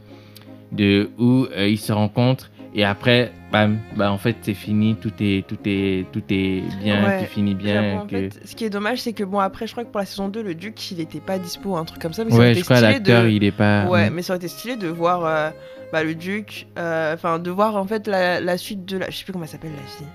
de 0.71 1.09
où 1.17 1.47
euh, 1.57 1.67
ils 1.67 1.79
se 1.79 1.91
rencontrent 1.91 2.51
et 2.77 2.83
après, 2.83 3.31
bam, 3.51 3.79
bah 3.95 4.11
en 4.11 4.17
fait 4.17 4.35
c'est 4.41 4.53
fini, 4.53 4.95
tout 4.95 5.11
est, 5.21 5.47
tout 5.47 5.57
est, 5.65 6.05
tout 6.11 6.21
est 6.29 6.61
bien, 6.83 7.03
Ouais, 7.05 7.19
qui 7.21 7.25
finit 7.25 7.55
bien. 7.55 7.81
J'avoue, 7.81 7.97
en 8.03 8.05
que- 8.05 8.29
fait, 8.29 8.39
ce 8.45 8.55
qui 8.55 8.65
est 8.65 8.69
dommage, 8.69 8.99
c'est 8.99 9.13
que 9.13 9.23
bon, 9.23 9.39
après, 9.39 9.65
je 9.65 9.71
crois 9.71 9.83
que 9.85 9.89
pour 9.89 9.99
la 9.99 10.05
saison 10.05 10.27
2, 10.27 10.43
le 10.43 10.53
Duc, 10.55 10.91
il 10.91 10.99
était 10.99 11.19
pas 11.21 11.39
dispo, 11.39 11.75
un 11.77 11.85
truc 11.85 12.01
comme 12.01 12.13
ça. 12.13 12.23
Mais 12.25 12.31
ça 12.31 12.37
aurait 12.37 12.45
Ouais, 12.47 12.51
été 12.51 12.59
je 12.59 12.65
crois 12.65 12.77
stylé 12.77 12.91
l'acteur 12.93 13.23
de... 13.23 13.29
il 13.29 13.43
est 13.43 13.51
pas. 13.51 13.85
Ouais, 13.87 14.09
mais 14.09 14.21
ça 14.21 14.33
aurait 14.33 14.37
été 14.39 14.47
stylé 14.49 14.75
de 14.75 14.87
voir 14.89 15.25
euh, 15.25 15.49
bah, 15.93 16.03
le 16.03 16.15
Duc, 16.15 16.67
euh, 16.77 17.13
enfin, 17.13 17.39
de 17.39 17.49
voir 17.49 17.77
en 17.77 17.85
fait 17.85 18.07
la, 18.07 18.39
la 18.41 18.57
suite 18.57 18.85
de 18.85 18.97
la. 18.97 19.09
Je 19.09 19.17
sais 19.17 19.23
plus 19.23 19.31
comment 19.33 19.45
elle 19.45 19.49
s'appelle 19.51 19.71
la 19.71 19.87
fille. 19.97 20.07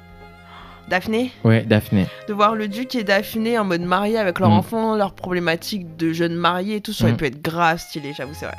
Daphné? 0.88 1.30
Ouais, 1.44 1.62
Daphné. 1.62 2.06
De 2.28 2.32
voir 2.34 2.54
le 2.56 2.66
Duc 2.66 2.94
et 2.96 3.04
Daphné 3.04 3.58
en 3.58 3.64
mode 3.64 3.82
marié 3.82 4.18
avec 4.18 4.38
leur 4.40 4.50
Mm. 4.50 4.54
enfant, 4.54 4.96
leurs 4.96 5.14
problématiques 5.14 5.96
de 5.96 6.12
jeunes 6.12 6.34
mariés 6.34 6.76
et 6.76 6.80
tout, 6.80 6.92
ça 6.92 7.04
aurait 7.04 7.12
Mm. 7.12 7.16
pu 7.16 7.24
être 7.26 7.40
grave 7.42 7.78
stylé, 7.78 8.12
j'avoue, 8.12 8.34
c'est 8.34 8.46
vrai. 8.46 8.56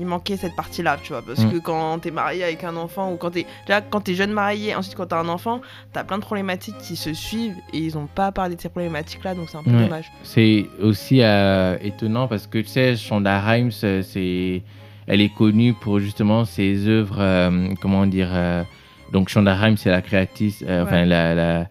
Il 0.00 0.06
manquait 0.06 0.36
cette 0.38 0.56
partie-là, 0.56 0.96
tu 1.02 1.12
vois, 1.12 1.22
parce 1.22 1.40
Mm. 1.44 1.52
que 1.52 1.58
quand 1.58 1.98
t'es 2.00 2.10
marié 2.10 2.42
avec 2.42 2.64
un 2.64 2.74
enfant 2.76 3.12
ou 3.12 3.16
quand 3.16 3.30
t'es 3.30 3.46
déjà 3.66 3.80
quand 3.82 4.00
t'es 4.00 4.14
jeune 4.14 4.32
marié, 4.32 4.74
ensuite 4.74 4.96
quand 4.96 5.06
t'as 5.06 5.20
un 5.20 5.28
enfant, 5.28 5.60
t'as 5.92 6.02
plein 6.04 6.16
de 6.18 6.22
problématiques 6.22 6.78
qui 6.78 6.96
se 6.96 7.12
suivent 7.12 7.56
et 7.74 7.78
ils 7.78 7.96
ont 7.98 8.06
pas 8.06 8.32
parlé 8.32 8.56
de 8.56 8.60
ces 8.60 8.70
problématiques-là, 8.70 9.34
donc 9.34 9.48
c'est 9.50 9.58
un 9.58 9.62
peu 9.62 9.70
Ouais. 9.70 9.84
dommage. 9.84 10.10
C'est 10.22 10.66
aussi 10.82 11.20
euh, 11.22 11.76
étonnant 11.82 12.26
parce 12.28 12.46
que 12.46 12.58
tu 12.58 12.66
sais, 12.68 12.96
Shonda 12.96 13.38
Rhimes, 13.40 13.70
euh, 13.84 14.02
c'est, 14.02 14.62
elle 15.06 15.20
est 15.20 15.34
connue 15.34 15.74
pour 15.74 16.00
justement 16.00 16.44
ses 16.46 16.88
œuvres, 16.88 17.20
euh, 17.20 17.68
comment 17.82 18.06
dire. 18.06 18.28
euh, 18.32 18.64
donc 19.12 19.28
Shonda 19.28 19.54
Rhimes, 19.54 19.76
c'est 19.76 19.90
la 19.90 20.00
créatrice, 20.02 20.62
enfin 20.66 21.04
la, 21.04 21.34
la 21.34 21.66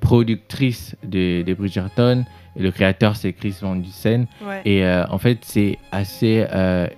productrice 0.00 0.96
de, 1.04 1.42
de 1.42 1.54
Bridgerton. 1.54 2.24
Et 2.56 2.62
le 2.62 2.70
créateur, 2.70 3.14
c'est 3.14 3.32
Chris 3.32 3.54
Van 3.60 3.76
Dusen. 3.76 4.26
Ouais. 4.44 4.62
Et 4.64 4.84
euh, 4.84 5.04
en 5.10 5.18
fait, 5.18 5.38
c'est 5.42 5.78
assez. 5.92 6.44
euh, 6.52 6.88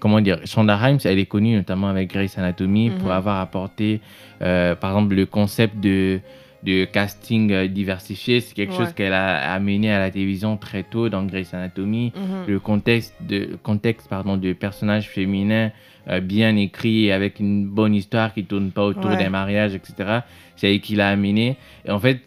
comment 0.00 0.20
dire 0.20 0.40
Shonda 0.46 0.76
Rhimes, 0.76 0.98
elle 1.04 1.18
est 1.18 1.26
connue 1.26 1.54
notamment 1.54 1.88
avec 1.88 2.10
Grey's 2.10 2.36
Anatomy 2.38 2.90
pour 2.90 3.08
Mhm. 3.08 3.14
avoir 3.14 3.40
apporté, 3.40 4.00
euh, 4.42 4.74
par 4.74 4.90
exemple, 4.96 5.14
le 5.14 5.26
concept 5.26 5.76
de, 5.78 6.20
de 6.64 6.84
casting 6.84 7.52
euh, 7.52 7.68
diversifié. 7.68 8.40
C'est 8.40 8.54
quelque 8.54 8.70
Ouais. 8.72 8.78
chose 8.78 8.92
qu'elle 8.92 9.12
a 9.12 9.52
amené 9.52 9.92
à 9.92 9.98
la 9.98 10.10
télévision 10.10 10.56
très 10.56 10.82
tôt 10.82 11.08
dans 11.08 11.22
Grey's 11.24 11.54
Anatomy. 11.54 12.12
Mhm. 12.16 12.22
Le 12.48 12.58
contexte 12.58 13.14
de, 13.20 13.56
contexte, 13.62 14.08
pardon, 14.08 14.36
de 14.36 14.52
personnages 14.52 15.08
féminins 15.08 15.70
euh, 16.08 16.20
bien 16.20 16.56
écrits 16.56 17.04
et 17.06 17.12
avec 17.12 17.38
une 17.40 17.66
bonne 17.66 17.94
histoire 17.94 18.32
qui 18.34 18.44
tourne 18.44 18.70
pas 18.72 18.84
autour 18.84 19.10
Ouais. 19.10 19.16
d'un 19.18 19.30
mariage, 19.30 19.74
etc. 19.74 20.20
C'est 20.56 20.74
elle 20.74 20.80
qui 20.80 20.96
l'a 20.96 21.10
amené. 21.10 21.56
Et 21.84 21.90
en 21.90 21.98
fait, 22.00 22.20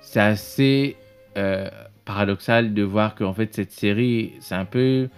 c'est 0.00 0.20
assez 0.20 0.96
euh, 1.38 1.70
paradoxal 2.04 2.74
de 2.74 2.82
voir 2.82 3.14
qu'en 3.14 3.32
fait, 3.32 3.54
cette 3.54 3.70
série, 3.72 4.32
c'est 4.40 4.54
un 4.56 4.64
peu 4.66 5.08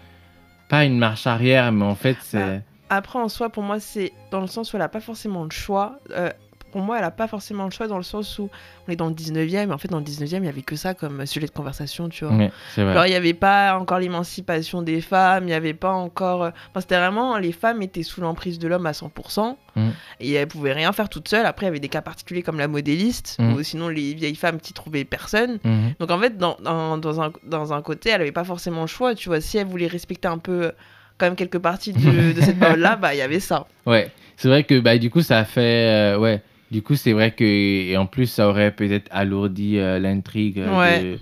pas 0.68 0.84
une 0.84 0.98
marche 0.98 1.26
arrière, 1.26 1.72
mais 1.72 1.84
en 1.84 1.94
fait, 1.94 2.16
c'est. 2.20 2.62
Après, 2.90 3.18
en 3.18 3.28
soi, 3.28 3.48
pour 3.48 3.62
moi, 3.62 3.80
c'est 3.80 4.12
dans 4.30 4.40
le 4.40 4.46
sens 4.46 4.72
où 4.72 4.76
elle 4.76 4.82
a 4.82 4.88
pas 4.88 5.00
forcément 5.00 5.44
le 5.44 5.50
choix. 5.50 5.98
Euh, 6.10 6.30
pour 6.74 6.82
moi, 6.82 6.98
elle 6.98 7.04
a 7.04 7.12
pas 7.12 7.28
forcément 7.28 7.62
le 7.66 7.70
choix 7.70 7.86
dans 7.86 7.98
le 7.98 8.02
sens 8.02 8.36
où 8.40 8.50
on 8.88 8.90
est 8.92 8.96
dans 8.96 9.06
le 9.06 9.14
19e, 9.14 9.68
et 9.68 9.72
en 9.72 9.78
fait, 9.78 9.86
dans 9.86 9.98
le 10.00 10.04
19e, 10.04 10.38
il 10.38 10.44
y 10.46 10.48
avait 10.48 10.62
que 10.62 10.74
ça 10.74 10.92
comme 10.92 11.24
sujet 11.24 11.46
de 11.46 11.52
conversation, 11.52 12.08
tu 12.08 12.24
vois. 12.24 12.34
Vrai. 12.34 12.50
Genre, 12.76 13.06
il 13.06 13.10
n'y 13.10 13.14
avait 13.14 13.32
pas 13.32 13.78
encore 13.78 14.00
l'émancipation 14.00 14.82
des 14.82 15.00
femmes, 15.00 15.44
il 15.44 15.46
n'y 15.46 15.52
avait 15.54 15.72
pas 15.72 15.92
encore. 15.92 16.42
euh, 16.42 16.50
Enfin, 16.70 16.80
c'était 16.80 16.96
vraiment. 16.98 17.38
Les 17.38 17.52
femmes 17.52 17.80
étaient 17.82 18.02
sous 18.02 18.20
l'emprise 18.20 18.58
de 18.58 18.66
l'homme 18.66 18.86
à 18.86 18.90
100%. 18.92 19.56
Mm. 19.76 19.88
Et 20.20 20.32
elles 20.32 20.48
pouvaient 20.48 20.72
rien 20.72 20.92
faire 20.92 21.08
toutes 21.08 21.28
seules. 21.28 21.46
Après, 21.46 21.66
il 21.66 21.68
y 21.68 21.70
avait 21.70 21.78
des 21.80 21.88
cas 21.88 22.02
particuliers 22.02 22.42
comme 22.42 22.58
la 22.58 22.66
modéliste, 22.68 23.36
Mm. 23.38 23.52
ou 23.54 23.62
sinon 23.62 23.88
les 23.88 24.14
vieilles 24.14 24.34
femmes 24.34 24.58
qui 24.60 24.72
trouvaient 24.72 25.04
personne. 25.04 25.58
Mhm. 25.62 25.94
Donc, 26.00 26.10
en 26.10 26.18
fait, 26.18 26.36
dans, 26.36 26.56
dans, 26.62 26.98
dans 26.98 27.20
un, 27.20 27.32
dans 27.46 27.72
un 27.72 27.82
côté, 27.82 28.10
elle 28.10 28.20
avait 28.20 28.32
pas 28.32 28.44
forcément 28.44 28.80
le 28.80 28.86
choix, 28.88 29.14
tu 29.14 29.28
vois. 29.28 29.40
Si 29.40 29.58
elle 29.58 29.66
voulait 29.68 29.86
respecter 29.86 30.26
un 30.26 30.38
peu, 30.38 30.64
euh, 30.64 30.70
quand 31.18 31.26
même, 31.26 31.36
quelques 31.36 31.58
parties 31.58 31.92
de, 31.92 32.32
de 32.32 32.40
cette 32.40 32.58
période-là, 32.60 32.96
bah, 32.96 33.14
il 33.14 33.18
y 33.18 33.22
avait 33.22 33.38
ça. 33.40 33.66
Ouais, 33.86 34.10
c'est 34.36 34.48
vrai 34.48 34.64
que 34.64 34.80
bah, 34.80 34.98
du 34.98 35.10
coup, 35.10 35.22
ça 35.22 35.38
a 35.38 35.44
fait. 35.44 36.14
euh, 36.14 36.18
ouais, 36.18 36.42
du 36.70 36.82
coup, 36.82 36.94
c'est 36.96 37.12
vrai 37.12 37.30
que. 37.32 37.44
Et 37.44 37.96
en 37.96 38.06
plus, 38.06 38.26
ça 38.26 38.48
aurait 38.48 38.70
peut-être 38.72 39.08
alourdi 39.10 39.78
euh, 39.78 39.98
l'intrigue 39.98 40.58
euh, 40.60 40.78
Ouais. 40.78 41.18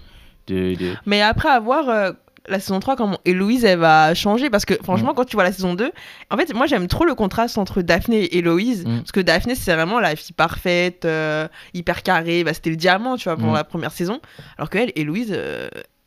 de, 0.46 0.54
de, 0.54 0.74
de- 0.74 0.92
Mais 1.06 1.20
après 1.22 1.48
avoir 1.50 1.88
euh, 1.88 2.12
la 2.48 2.58
saison 2.58 2.80
3, 2.80 2.96
comment 2.96 3.18
Héloïse, 3.24 3.64
elle 3.64 3.78
va 3.78 4.14
changer? 4.14 4.50
Parce 4.50 4.64
que 4.64 4.74
franchement, 4.82 5.14
quand 5.14 5.24
tu 5.24 5.36
vois 5.36 5.44
la 5.44 5.52
saison 5.52 5.74
2, 5.74 5.90
en 6.30 6.36
fait, 6.36 6.52
moi, 6.54 6.66
j'aime 6.66 6.88
trop 6.88 7.04
le 7.04 7.14
contraste 7.14 7.56
entre 7.58 7.82
Daphné 7.82 8.24
et 8.24 8.38
Héloïse. 8.38 8.84
Mm. 8.86 8.98
Parce 8.98 9.12
que 9.12 9.20
Daphné, 9.20 9.54
c'est 9.54 9.74
vraiment 9.74 10.00
la 10.00 10.16
fille 10.16 10.34
parfaite, 10.34 11.04
euh, 11.04 11.46
hyper 11.74 12.02
carrée. 12.02 12.42
Bah, 12.44 12.52
C'était 12.54 12.70
le 12.70 12.76
diamant, 12.76 13.16
tu 13.16 13.24
vois, 13.24 13.36
pendant 13.36 13.52
Mm. 13.52 13.56
la 13.56 13.64
première 13.64 13.92
saison. 13.92 14.20
Alors 14.58 14.70
que 14.70 14.78
elle, 14.78 14.92
Héloïse. 14.96 15.36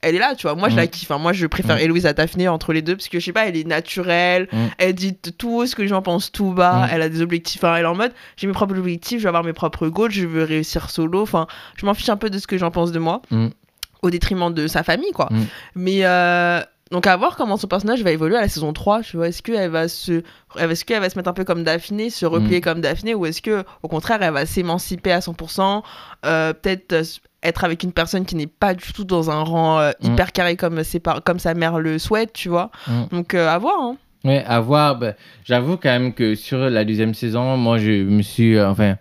Elle 0.08 0.16
est 0.16 0.20
là, 0.20 0.36
tu 0.36 0.44
vois. 0.48 0.56
Moi, 0.56 0.70
je 0.70 0.74
Mm. 0.76 0.78
la 0.78 0.88
kiffe. 0.88 1.12
hein. 1.12 1.18
Moi, 1.18 1.34
je 1.34 1.48
préfère 1.48 1.76
Mm. 1.76 1.80
Héloïse 1.80 2.06
à 2.06 2.14
Daphné 2.14 2.48
entre 2.48 2.72
les 2.74 2.82
deux 2.82 2.96
parce 2.96 3.10
que 3.10 3.20
je 3.20 3.26
sais 3.26 3.34
pas, 3.34 3.48
elle 3.48 3.58
est 3.58 3.68
naturelle. 3.68 4.48
Mm. 4.52 4.58
Elle 4.78 4.94
dit 4.94 5.16
tout 5.38 5.66
ce 5.66 5.76
que 5.76 5.82
les 5.82 5.88
gens 5.88 6.02
pensent 6.02 6.32
tout 6.32 6.52
bas. 6.54 6.86
Mm. 6.86 6.90
Elle 6.94 7.02
a 7.02 7.10
des 7.10 7.22
objectifs. 7.22 7.64
Enfin, 7.64 7.76
elle 7.76 7.84
est 7.84 7.88
en 7.88 7.96
mode 7.96 8.14
j'ai 8.38 8.48
mes 8.48 8.54
propres 8.54 8.78
objectifs, 8.78 9.18
je 9.20 9.24
vais 9.24 9.30
avoir 9.30 9.44
mes 9.44 9.54
propres 9.54 9.88
goals, 9.88 10.12
je 10.12 10.26
veux 10.26 10.44
réussir 10.44 10.90
solo. 10.90 11.22
Enfin, 11.22 11.48
je 11.78 11.86
m'en 11.86 11.94
fiche 11.94 12.10
un 12.10 12.18
peu 12.18 12.30
de 12.30 12.38
ce 12.38 12.48
que 12.48 12.58
j'en 12.58 12.72
pense 12.72 12.92
de 12.92 13.00
moi 13.00 13.22
Mm. 13.32 13.48
au 14.04 14.10
détriment 14.10 14.54
de 14.54 14.68
sa 14.68 14.84
famille, 14.84 15.12
quoi. 15.12 15.28
Mm. 15.32 15.44
Mais 15.76 16.00
euh, 16.06 16.62
donc 16.92 17.08
à 17.08 17.18
voir 17.18 17.36
comment 17.36 17.58
son 17.58 17.68
personnage 17.68 18.04
va 18.04 18.12
évoluer 18.12 18.38
à 18.38 18.42
la 18.42 18.48
saison 18.48 18.72
3, 18.72 19.02
tu 19.02 19.18
vois. 19.18 19.28
Est-ce 19.30 19.42
qu'elle 19.42 19.72
va 19.72 19.88
se 19.88 20.22
est-ce 20.60 20.86
qu'elle 20.86 21.02
va 21.02 21.10
se 21.10 21.18
mettre 21.18 21.30
un 21.30 21.34
peu 21.34 21.44
comme 21.44 21.64
Daphné, 21.64 22.10
se 22.12 22.26
replier 22.28 22.60
Mm. 22.60 22.62
comme 22.62 22.82
Daphné 22.82 23.16
ou 23.16 23.26
est-ce 23.26 23.42
que 23.42 23.64
au 23.82 23.88
contraire, 23.88 24.22
elle 24.22 24.34
va 24.34 24.46
s'émanciper 24.46 25.12
à 25.12 25.20
100%, 25.22 25.82
euh, 26.26 26.54
peut-être 26.54 26.94
euh, 26.94 27.04
être 27.48 27.64
avec 27.64 27.84
une 27.84 27.92
personne 27.92 28.26
qui 28.26 28.36
n'est 28.36 28.48
pas 28.48 28.74
du 28.74 28.92
tout 28.94 29.04
dans 29.06 29.30
un 29.32 29.42
rang 29.44 29.80
euh, 29.80 29.92
Mm. 30.02 30.14
hyper 30.14 30.32
carré 30.32 30.56
comme 30.56 30.84
ses 30.84 31.00
par- 31.00 31.24
comme 31.24 31.40
sa 31.40 31.54
mère 31.54 31.80
le 31.80 31.98
souhaite, 32.00 32.34
tu 32.34 32.50
vois. 32.50 32.72
Mm. 32.88 33.04
Donc 33.12 33.34
euh, 33.34 33.48
à 33.50 33.58
voir 33.58 33.76
hein. 33.82 33.98
Ouais, 34.24 34.44
à 34.48 34.60
voir. 34.60 34.98
bah, 34.98 35.14
J'avoue 35.44 35.78
quand 35.78 35.90
même 35.90 36.12
que 36.14 36.34
sur 36.36 36.58
la 36.58 36.84
deuxième 36.84 37.14
saison, 37.14 37.58
moi, 37.58 37.78
je 37.78 37.92
me 38.04 38.24
suis. 38.24 38.58
euh, 38.58 38.68
enfin, 38.70 38.96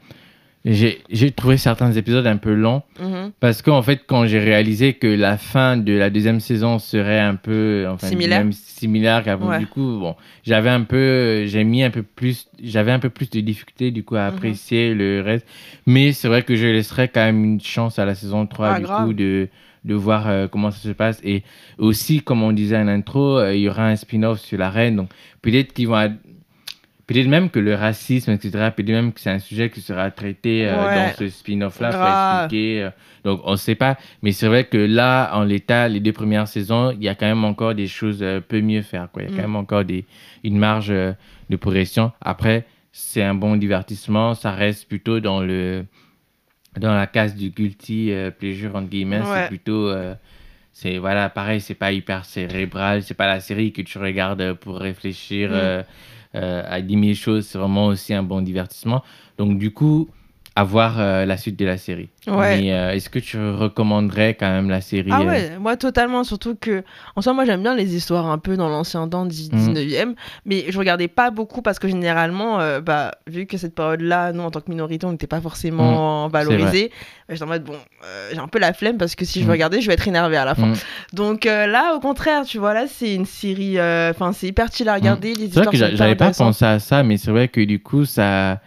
j'ai 0.66 1.02
j'ai 1.10 1.30
trouvé 1.30 1.56
certains 1.56 1.92
épisodes 1.92 2.26
un 2.26 2.36
peu 2.36 2.52
longs. 2.54 2.82
Mhm. 3.24 3.32
Parce 3.40 3.62
qu'en 3.62 3.82
fait, 3.82 4.02
quand 4.06 4.26
j'ai 4.26 4.38
réalisé 4.38 4.94
que 4.94 5.06
la 5.06 5.36
fin 5.36 5.76
de 5.76 5.92
la 5.92 6.10
deuxième 6.10 6.40
saison 6.40 6.78
serait 6.78 7.20
un 7.20 7.34
peu 7.36 7.86
enfin, 7.88 8.08
Similaire. 8.08 8.38
même- 8.40 8.52
similaire 8.52 9.22
qu'avant, 9.24 9.48
Ouais. 9.48 9.58
du 9.58 9.66
coup, 9.66 9.98
bon, 10.00 10.14
j'avais 10.44 10.70
un 10.70 10.82
peu, 10.82 11.44
j'ai 11.46 11.64
mis 11.64 11.82
un 11.82 11.90
peu 11.90 12.02
plus, 12.02 12.48
j'avais 12.62 12.92
un 12.92 12.98
peu 12.98 13.10
plus 13.10 13.30
de 13.30 13.40
difficulté 13.40 13.90
du 13.90 14.02
coup 14.04 14.16
à 14.16 14.28
Mhm. 14.30 14.34
apprécier 14.36 14.94
le 14.94 15.20
reste. 15.22 15.46
Mais 15.86 16.12
c'est 16.12 16.28
vrai 16.28 16.42
que 16.42 16.54
je 16.56 16.66
laisserai 16.66 17.08
quand 17.08 17.24
même 17.24 17.44
une 17.44 17.60
chance 17.60 17.98
à 17.98 18.04
la 18.04 18.14
saison 18.14 18.46
3 18.46 18.74
Ah, 18.74 18.78
du 18.78 18.84
grave. 18.84 19.06
coup 19.06 19.12
de 19.14 19.48
de 19.86 19.92
voir 19.94 20.28
euh, 20.30 20.48
comment 20.48 20.70
ça 20.70 20.78
se 20.78 20.94
passe 20.94 21.20
et 21.22 21.42
aussi 21.76 22.22
comme 22.22 22.42
on 22.42 22.52
disait 22.52 22.78
en 22.78 22.88
intro 22.88 23.36
euh, 23.38 23.54
il 23.54 23.60
y 23.60 23.68
aura 23.68 23.86
un 23.86 23.96
spin-off 23.96 24.40
sur 24.40 24.56
la 24.56 24.70
reine 24.70 24.96
donc 24.96 25.10
peut-être 25.42 25.74
qu'ils 25.74 25.88
vont 25.88 26.10
Peut-être 27.06 27.26
même 27.28 27.50
que 27.50 27.58
le 27.58 27.74
racisme, 27.74 28.30
etc., 28.30 28.50
peut-être 28.74 28.88
même 28.88 29.12
que 29.12 29.20
c'est 29.20 29.30
un 29.30 29.38
sujet 29.38 29.68
qui 29.68 29.80
sera 29.82 30.10
traité 30.10 30.66
euh, 30.66 30.86
Ouais. 30.88 30.94
dans 30.96 31.12
ce 31.18 31.28
spin-off-là, 31.28 31.90
pour 31.90 32.46
expliquer. 32.46 32.82
euh, 32.84 32.90
donc, 33.24 33.40
on 33.44 33.52
ne 33.52 33.56
sait 33.56 33.74
pas. 33.74 33.98
Mais 34.22 34.32
c'est 34.32 34.46
vrai 34.48 34.64
que 34.64 34.78
là, 34.78 35.30
en 35.34 35.44
l'état, 35.44 35.86
les 35.88 36.00
deux 36.00 36.12
premières 36.12 36.48
saisons, 36.48 36.92
il 36.92 37.02
y 37.02 37.08
a 37.08 37.14
quand 37.14 37.26
même 37.26 37.44
encore 37.44 37.74
des 37.74 37.86
choses 37.88 38.22
euh, 38.22 38.40
peu 38.40 38.60
mieux 38.62 38.80
faire. 38.82 39.08
Quoi. 39.12 39.22
Il 39.22 39.26
y 39.26 39.28
a 39.28 39.32
Mm. 39.32 39.36
quand 39.36 39.42
même 39.42 39.56
encore 39.56 39.84
des, 39.84 40.06
une 40.44 40.56
marge 40.58 40.90
euh, 40.90 41.12
de 41.50 41.56
progression. 41.56 42.10
Après, 42.22 42.64
c'est 42.92 43.22
un 43.22 43.34
bon 43.34 43.56
divertissement. 43.56 44.34
Ça 44.34 44.52
reste 44.52 44.88
plutôt 44.88 45.20
dans 45.20 45.40
le 45.40 45.84
dans 46.78 46.92
la 46.94 47.06
case 47.06 47.36
du 47.36 47.50
guilty 47.50 48.10
euh, 48.12 48.30
pleasure, 48.30 48.74
entre 48.76 48.88
guillemets. 48.88 49.20
Ouais. 49.20 49.42
C'est 49.42 49.48
plutôt... 49.48 49.92
c'est 50.72 50.98
voilà 50.98 51.28
pareil 51.30 51.60
c'est 51.60 51.74
pas 51.76 51.92
hyper 51.92 52.24
cérébral 52.24 53.04
c'est 53.04 53.14
pas 53.14 53.28
la 53.28 53.38
série 53.38 53.70
que 53.72 53.80
tu 53.82 53.96
regardes 53.98 54.54
pour 54.54 54.78
réfléchir 54.78 55.50
Mm. 55.50 55.54
euh, 55.54 55.82
à 56.34 56.80
10 56.80 57.00
000 57.00 57.14
choses, 57.14 57.46
c'est 57.46 57.58
vraiment 57.58 57.86
aussi 57.86 58.12
un 58.12 58.22
bon 58.22 58.40
divertissement. 58.42 59.02
Donc 59.38 59.58
du 59.58 59.72
coup, 59.72 60.08
à 60.56 60.62
voir 60.62 61.00
euh, 61.00 61.24
la 61.26 61.36
suite 61.36 61.58
de 61.58 61.64
la 61.64 61.76
série. 61.78 62.10
Ouais. 62.28 62.60
Mais 62.60 62.72
euh, 62.72 62.92
est-ce 62.92 63.10
que 63.10 63.18
tu 63.18 63.36
recommanderais 63.38 64.34
quand 64.34 64.48
même 64.48 64.70
la 64.70 64.80
série 64.80 65.10
Ah 65.12 65.22
euh, 65.22 65.24
ouais, 65.24 65.58
moi 65.58 65.76
totalement, 65.76 66.22
surtout 66.22 66.54
que 66.54 66.84
en 67.16 67.22
soi 67.22 67.32
moi 67.32 67.44
j'aime 67.44 67.60
bien 67.62 67.74
les 67.74 67.96
histoires 67.96 68.26
un 68.26 68.38
peu 68.38 68.56
dans 68.56 68.68
l'ancien 68.68 69.08
temps 69.08 69.26
du 69.26 69.34
Mhm. 69.52 69.74
19e, 69.74 70.14
mais 70.46 70.66
je 70.68 70.78
regardais 70.78 71.08
pas 71.08 71.32
beaucoup 71.32 71.60
parce 71.60 71.80
que 71.80 71.88
généralement, 71.88 72.58
bah, 72.80 73.10
vu 73.26 73.46
que 73.46 73.56
cette 73.58 73.74
période-là, 73.74 74.32
nous 74.32 74.42
en 74.44 74.52
tant 74.52 74.60
que 74.60 74.70
minorité 74.70 75.06
on 75.06 75.10
n'était 75.12 75.26
pas 75.26 75.40
forcément 75.40 76.28
valorisés, 76.28 76.92
bah, 77.28 77.34
j'étais 77.34 77.42
en 77.44 77.48
mode 77.48 77.64
bon, 77.64 77.74
j'ai 78.32 78.38
un 78.38 78.46
peu 78.46 78.60
la 78.60 78.72
flemme 78.72 78.96
parce 78.96 79.16
que 79.16 79.24
si 79.24 79.40
je 79.40 79.44
veux 79.44 79.48
Mhm. 79.50 79.52
regarder, 79.54 79.80
je 79.80 79.88
vais 79.88 79.94
être 79.94 80.06
énervée 80.06 80.36
à 80.36 80.44
la 80.44 80.54
fin. 80.54 80.66
Mm. 80.68 80.74
Donc 81.14 81.44
là 81.46 81.94
au 81.96 82.00
contraire, 82.00 82.44
tu 82.44 82.58
vois, 82.58 82.74
là 82.74 82.84
c'est 82.86 83.12
une 83.12 83.26
série, 83.26 83.76
enfin 83.80 84.32
c'est 84.32 84.46
hyper 84.46 84.68
chill 84.72 84.88
à 84.88 84.94
regarder, 84.94 85.34
les 85.34 85.48
C'est 85.50 85.58
vrai 85.64 85.66
que 85.66 85.76
j'avais 85.96 86.14
pas 86.14 86.30
pensé 86.30 86.64
à 86.64 86.78
ça, 86.78 87.02
mais 87.02 87.16
c'est 87.16 87.32
vrai 87.32 87.48
que 87.48 87.60
du 87.60 87.82
coup, 87.82 88.04
ça. 88.04 88.60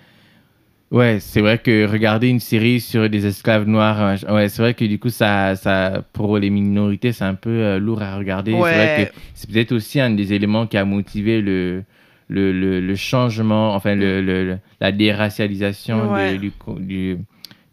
Ouais, 0.90 1.20
c'est 1.20 1.42
vrai 1.42 1.58
que 1.60 1.86
regarder 1.86 2.30
une 2.30 2.40
série 2.40 2.80
sur 2.80 3.10
des 3.10 3.26
esclaves 3.26 3.68
noirs, 3.68 4.16
ouais, 4.30 4.48
c'est 4.48 4.62
vrai 4.62 4.74
que 4.74 4.86
du 4.86 5.00
coup, 5.00 5.10
ça, 5.10 5.58
ça, 5.58 6.02
pour 6.14 6.38
les 6.38 6.50
minorités, 6.50 7.12
c'est 7.12 7.26
un 7.26 7.34
peu 7.36 7.50
euh, 7.50 7.78
lourd 7.78 8.02
à 8.02 8.16
regarder. 8.18 8.64
C'est 8.64 8.76
vrai 8.76 8.90
que 8.90 9.02
c'est 9.34 9.50
peut-être 9.52 9.74
aussi 9.74 10.00
un 10.00 10.12
des 10.12 10.32
éléments 10.32 10.66
qui 10.66 10.78
a 10.78 10.86
motivé 10.86 11.42
le, 11.42 11.84
le, 12.30 12.54
le, 12.54 12.80
le 12.80 12.96
changement, 12.96 13.76
enfin, 13.76 13.96
le, 13.96 14.22
le- 14.22 14.58
la 14.80 14.94
déracialisation 14.94 16.08
de- 16.08 16.38
du, 16.38 16.54
du- 16.80 17.18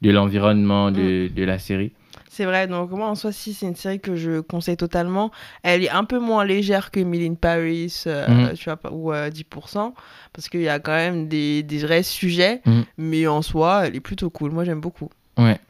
de 0.03 0.11
l'environnement 0.11 0.91
de, 0.91 1.29
de 1.35 1.45
la 1.45 1.61
série. 1.61 1.93
C'est 2.37 2.47
vrai, 2.47 2.67
donc 2.67 2.91
moi 2.91 3.07
en 3.09 3.15
soi, 3.15 3.31
si 3.31 3.55
c'est 3.55 3.67
une 3.67 3.77
série 3.77 4.01
que 4.01 4.17
je 4.17 4.41
conseille 4.41 4.77
totalement, 4.77 5.31
elle 5.63 5.85
est 5.85 5.91
un 5.91 6.03
peu 6.03 6.19
moins 6.19 6.45
légère 6.45 6.91
que 6.91 6.99
Emily 6.99 7.29
in 7.29 7.35
Paris, 7.35 7.95
euh, 8.09 8.27
Mhm. 8.49 8.55
tu 8.55 8.65
vois, 8.65 8.93
ou 8.93 9.13
euh, 9.13 9.31
10%, 9.31 9.95
parce 10.33 10.49
qu'il 10.49 10.63
y 10.63 10.69
a 10.69 10.81
quand 10.81 10.97
même 10.97 11.29
des, 11.29 11.63
des 11.63 11.79
vrais 11.79 12.03
sujets, 12.03 12.61
Mhm. 12.67 12.85
mais 12.99 13.27
en 13.29 13.41
soi, 13.41 13.87
elle 13.87 13.95
est 13.95 14.01
plutôt 14.01 14.31
cool. 14.31 14.51
Moi, 14.51 14.65
j'aime 14.65 14.81
beaucoup. 14.81 15.11
Ouais. 15.39 15.61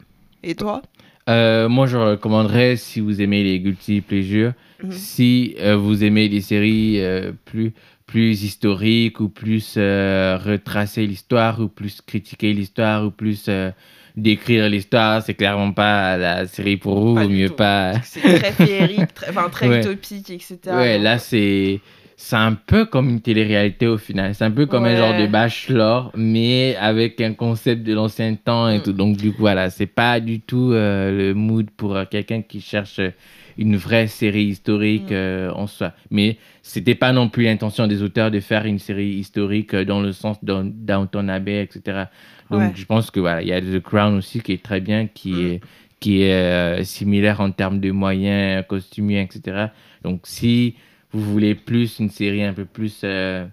Et 0.41 0.55
toi? 0.55 0.81
Euh, 1.29 1.69
moi, 1.69 1.85
je 1.85 1.97
recommanderais 1.97 2.77
si 2.77 2.99
vous 2.99 3.21
aimez 3.21 3.43
les 3.43 3.59
guilty 3.59 4.01
pleasures, 4.01 4.53
Mhm. 4.81 4.91
si 4.91 5.55
euh, 5.59 5.75
vous 5.75 6.03
aimez 6.03 6.29
des 6.29 6.41
séries 6.41 6.99
euh, 6.99 7.31
plus 7.45 7.73
plus 8.07 8.43
historiques 8.43 9.19
ou 9.19 9.29
plus 9.29 9.75
euh, 9.77 10.37
retracer 10.37 11.05
l'histoire 11.05 11.59
ou 11.59 11.67
plus 11.67 12.01
critiquer 12.01 12.53
l'histoire 12.53 13.05
ou 13.05 13.11
plus 13.11 13.45
euh, 13.49 13.71
décrire 14.17 14.69
l'histoire, 14.69 15.21
c'est 15.21 15.33
clairement 15.33 15.71
pas 15.71 16.17
la 16.17 16.47
série 16.47 16.77
pour 16.77 16.99
vous, 16.99 17.15
Pas 17.15 17.27
mieux 17.27 17.49
pas. 17.49 17.93
C'est 18.03 18.21
très 18.21 18.51
féerique, 18.51 19.13
très, 19.13 19.29
enfin, 19.29 19.49
très 19.49 19.67
Ouais. 19.67 19.79
utopique, 19.81 20.29
etc. 20.29 20.57
Ouais, 20.67 20.97
là 20.99 21.17
c'est 21.17 21.79
c'est 22.17 22.37
un 22.37 22.53
peu 22.53 22.85
comme 22.85 23.09
une 23.09 23.19
télé-réalité 23.19 23.87
au 23.87 23.97
final. 23.97 24.33
C'est 24.33 24.45
un 24.45 24.51
peu 24.51 24.65
comme 24.67 24.85
un 24.85 24.95
genre 24.95 25.19
de 25.19 25.27
bachelor, 25.27 26.11
mais 26.15 26.77
avec 26.79 27.19
un 27.19 27.33
concept 27.33 27.83
de 27.83 27.93
l'ancien 27.93 28.33
temps 28.35 28.69
et 28.69 28.77
Mm. 28.77 28.81
tout. 28.83 28.93
Donc 28.93 29.17
du 29.17 29.31
coup 29.33 29.39
voilà, 29.41 29.69
c'est 29.69 29.85
pas 29.85 30.21
du 30.21 30.39
tout 30.39 30.71
euh, 30.71 31.11
le 31.11 31.33
mood 31.33 31.69
pour 31.75 31.93
euh, 31.95 32.05
quelqu'un 32.09 32.41
qui 32.41 32.61
cherche 32.61 32.99
euh, 32.99 33.09
une 33.57 33.75
vraie 33.75 34.07
série 34.07 34.45
historique 34.45 35.09
Mm. 35.11 35.13
euh, 35.13 35.51
en 35.55 35.67
soi. 35.67 35.91
Mais 36.09 36.37
c'était 36.61 36.95
pas 36.95 37.11
non 37.11 37.27
plus 37.27 37.43
l'intention 37.43 37.85
des 37.85 38.01
auteurs 38.01 38.31
de 38.31 38.39
faire 38.39 38.65
une 38.65 38.79
série 38.79 39.09
historique 39.15 39.73
euh, 39.73 39.83
dans 39.83 39.99
le 39.99 40.13
sens 40.13 40.41
de 40.41 40.55
Downton 40.63 41.29
Abbey, 41.29 41.61
etc. 41.63 42.05
Donc 42.51 42.61
Ouais. 42.61 42.71
je 42.75 42.85
pense 42.85 43.11
que 43.11 43.19
voilà, 43.19 43.41
il 43.41 43.47
y 43.47 43.53
a 43.53 43.61
The 43.61 43.79
Crown 43.81 44.15
aussi 44.17 44.39
qui 44.41 44.51
est 44.53 44.63
très 44.63 44.81
bien, 44.81 45.07
qui 45.07 45.31
Mm. 45.31 45.47
est 45.47 45.61
qui 46.01 46.21
est 46.21 46.33
euh, 46.33 46.83
similaire 46.83 47.39
en 47.41 47.51
termes 47.51 47.79
de 47.79 47.89
moyens, 47.89 48.63
costumiers, 48.67 49.21
etc. 49.21 49.67
Donc 50.03 50.21
si 50.25 50.75
vous 51.11 51.21
voulez 51.21 51.55
plus 51.55 51.99
une 51.99 52.09
série 52.09 52.43
un 52.43 52.53
peu 52.53 52.65
plus 52.65 53.01
euh, 53.03 53.45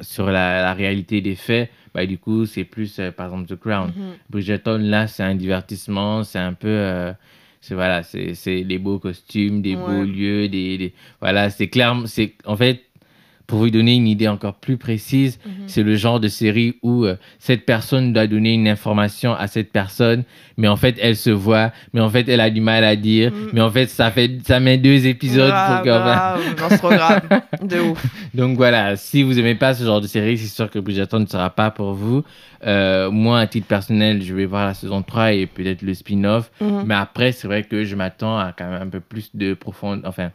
sur 0.00 0.26
la, 0.26 0.62
la 0.62 0.72
réalité 0.74 1.20
des 1.20 1.36
faits, 1.36 1.70
bah, 1.94 2.06
du 2.06 2.16
coup, 2.18 2.46
c'est 2.46 2.64
plus, 2.64 2.98
euh, 2.98 3.12
par 3.12 3.26
exemple, 3.26 3.48
The 3.54 3.60
Crown. 3.60 3.88
mhm. 3.94 4.14
Bridgerton, 4.30 4.78
là, 4.78 5.06
c'est 5.06 5.22
un 5.22 5.34
divertissement, 5.36 6.24
c'est 6.24 6.38
un 6.38 6.54
peu... 6.54 7.12
c'est 7.60 7.74
voilà, 7.74 8.02
c'est 8.02 8.64
des 8.64 8.78
beaux 8.78 8.98
costumes, 8.98 9.60
des 9.62 9.76
beaux 9.76 10.02
lieux, 10.04 10.48
des, 10.48 10.78
des- 10.78 10.94
voilà, 11.20 11.50
c'est 11.50 11.68
clair, 11.68 11.94
c'est 12.06 12.32
en 12.46 12.56
fait 12.56 12.82
pour 13.50 13.58
vous 13.58 13.70
donner 13.70 13.96
une 13.96 14.06
idée 14.06 14.28
encore 14.28 14.54
plus 14.54 14.76
précise, 14.76 15.40
Mhm. 15.44 15.52
c'est 15.66 15.82
le 15.82 15.96
genre 15.96 16.20
de 16.20 16.28
série 16.28 16.76
où 16.82 17.04
euh, 17.04 17.16
cette 17.40 17.66
personne 17.66 18.12
doit 18.12 18.28
donner 18.28 18.54
une 18.54 18.68
information 18.68 19.34
à 19.34 19.48
cette 19.48 19.72
personne, 19.72 20.22
mais 20.56 20.68
en 20.68 20.76
fait 20.76 20.96
elle 21.02 21.16
se 21.16 21.30
voit, 21.30 21.72
mais 21.92 22.00
en 22.00 22.08
fait 22.08 22.28
elle 22.28 22.38
a 22.40 22.48
du 22.50 22.60
mal 22.60 22.84
à 22.84 22.94
dire, 22.94 23.32
Mhm. 23.32 23.50
mais 23.52 23.60
en 23.60 23.70
fait 23.70 23.86
ça 23.88 24.12
fait 24.12 24.30
ça 24.46 24.60
met 24.60 24.78
deux 24.78 25.06
épisodes 25.08 25.50
pour 25.52 25.84
grave. 25.84 26.40
De 27.62 27.80
ouf. 27.90 28.06
donc 28.34 28.56
voilà, 28.56 28.94
si 28.96 29.24
vous 29.24 29.36
aimez 29.38 29.56
pas 29.56 29.74
ce 29.74 29.84
genre 29.84 30.00
de 30.00 30.06
série, 30.06 30.38
c'est 30.38 30.46
sûr 30.54 30.70
que 30.70 30.78
Bridgerton 30.78 31.18
ne 31.18 31.26
sera 31.26 31.50
pas 31.50 31.72
pour 31.72 31.92
vous. 31.94 32.22
Euh, 32.66 33.10
moi, 33.10 33.40
à 33.40 33.46
titre 33.46 33.66
personnel, 33.66 34.22
je 34.22 34.34
vais 34.34 34.44
voir 34.46 34.66
la 34.66 34.74
saison 34.74 35.02
3 35.02 35.32
et 35.32 35.46
peut-être 35.46 35.82
le 35.82 35.94
spin-off. 35.94 36.50
Mhm. 36.60 36.82
Mais 36.86 36.94
après, 36.94 37.32
c'est 37.32 37.48
vrai 37.48 37.64
que 37.64 37.84
je 37.84 37.96
m'attends 37.96 38.38
à 38.38 38.52
quand 38.56 38.70
même 38.70 38.82
un 38.82 38.88
peu 38.88 39.00
plus 39.00 39.30
de 39.34 39.54
profondeur, 39.54 40.02
enfin, 40.08 40.30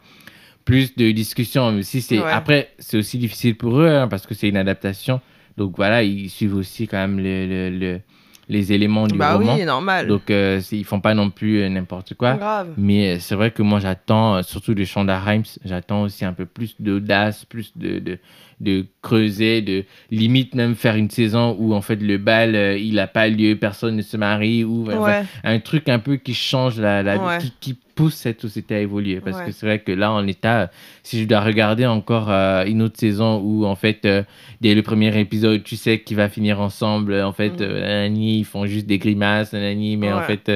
plus 0.66 0.94
de 0.96 1.10
discussion. 1.12 1.72
Mais 1.72 1.82
si 1.82 2.02
c'est 2.02 2.18
Ouais. 2.18 2.30
après, 2.30 2.72
c'est 2.78 2.98
aussi 2.98 3.16
difficile 3.16 3.56
pour 3.56 3.80
eux 3.80 3.88
hein, 3.88 4.08
parce 4.08 4.26
que 4.26 4.34
c'est 4.34 4.48
une 4.50 4.58
adaptation. 4.58 5.22
Donc 5.56 5.74
voilà, 5.78 6.02
ils 6.02 6.28
suivent 6.28 6.56
aussi 6.56 6.86
quand 6.86 6.98
même 6.98 7.18
le, 7.18 7.46
le- 7.46 7.70
le- 7.78 8.00
les 8.48 8.72
éléments 8.72 9.06
du 9.08 9.18
Bah 9.18 9.34
roman. 9.36 9.56
oui, 9.56 9.64
normal. 9.64 10.06
Donc 10.06 10.30
euh, 10.30 10.60
ils 10.70 10.84
font 10.84 11.00
pas 11.00 11.14
non 11.14 11.30
plus 11.30 11.62
euh, 11.62 11.68
n'importe 11.68 12.14
quoi. 12.14 12.34
Grave. 12.34 12.74
Mais 12.76 13.14
euh, 13.14 13.18
c'est 13.18 13.34
vrai 13.34 13.50
que 13.50 13.62
moi, 13.62 13.80
j'attends, 13.80 14.36
euh, 14.36 14.42
surtout 14.42 14.74
de 14.74 14.84
Shonda 14.84 15.18
Rhimes, 15.18 15.42
j'attends 15.64 16.02
aussi 16.02 16.24
un 16.24 16.32
peu 16.32 16.46
plus 16.46 16.76
d'audace, 16.78 17.44
plus 17.44 17.72
de, 17.76 17.98
de, 17.98 18.18
de 18.60 18.86
creuser, 19.02 19.60
de 19.60 19.84
limite 20.10 20.54
même 20.54 20.74
faire 20.74 20.96
une 20.96 21.10
saison 21.10 21.54
où 21.58 21.74
en 21.74 21.82
fait 21.82 21.96
le 21.96 22.16
bal, 22.16 22.54
euh, 22.54 22.78
il 22.78 22.94
n'a 22.94 23.06
pas 23.06 23.28
lieu, 23.28 23.54
personne 23.56 23.96
ne 23.96 24.02
se 24.02 24.16
marie, 24.16 24.64
ou 24.64 24.86
enfin, 24.90 24.98
Ouais. 25.20 25.24
un 25.44 25.58
truc 25.58 25.88
un 25.90 25.98
peu 25.98 26.16
qui 26.16 26.32
change 26.32 26.80
la, 26.80 27.02
la 27.02 27.18
Ouais. 27.18 27.38
qui, 27.38 27.52
qui 27.60 27.76
pousse 27.94 28.14
cette 28.14 28.40
société 28.40 28.74
à 28.74 28.80
évoluer. 28.80 29.20
Parce 29.20 29.38
Ouais. 29.38 29.46
que 29.46 29.52
c'est 29.52 29.66
vrai 29.66 29.78
que 29.80 29.92
là, 29.92 30.10
en 30.12 30.26
état, 30.26 30.70
si 31.02 31.20
je 31.20 31.26
dois 31.26 31.40
regarder 31.40 31.84
encore 31.86 32.30
euh, 32.30 32.64
une 32.66 32.80
autre 32.82 32.98
saison 32.98 33.40
où 33.44 33.64
en 33.66 33.74
fait, 33.76 34.04
euh, 34.06 34.22
dès 34.60 34.74
le 34.74 34.82
premier 34.82 35.18
épisode, 35.18 35.62
tu 35.62 35.76
sais 35.76 36.00
qu'ils 36.00 36.16
va 36.16 36.28
finir 36.30 36.60
ensemble, 36.60 37.14
en 37.20 37.32
fait, 37.32 37.60
nanani, 37.60 38.38
ils 38.40 38.44
font 38.44 38.64
juste 38.66 38.86
des 38.86 38.98
grimaces, 38.98 39.52
nanani, 39.52 39.96
mais 39.98 40.12
en 40.12 40.22
fait, 40.22 40.50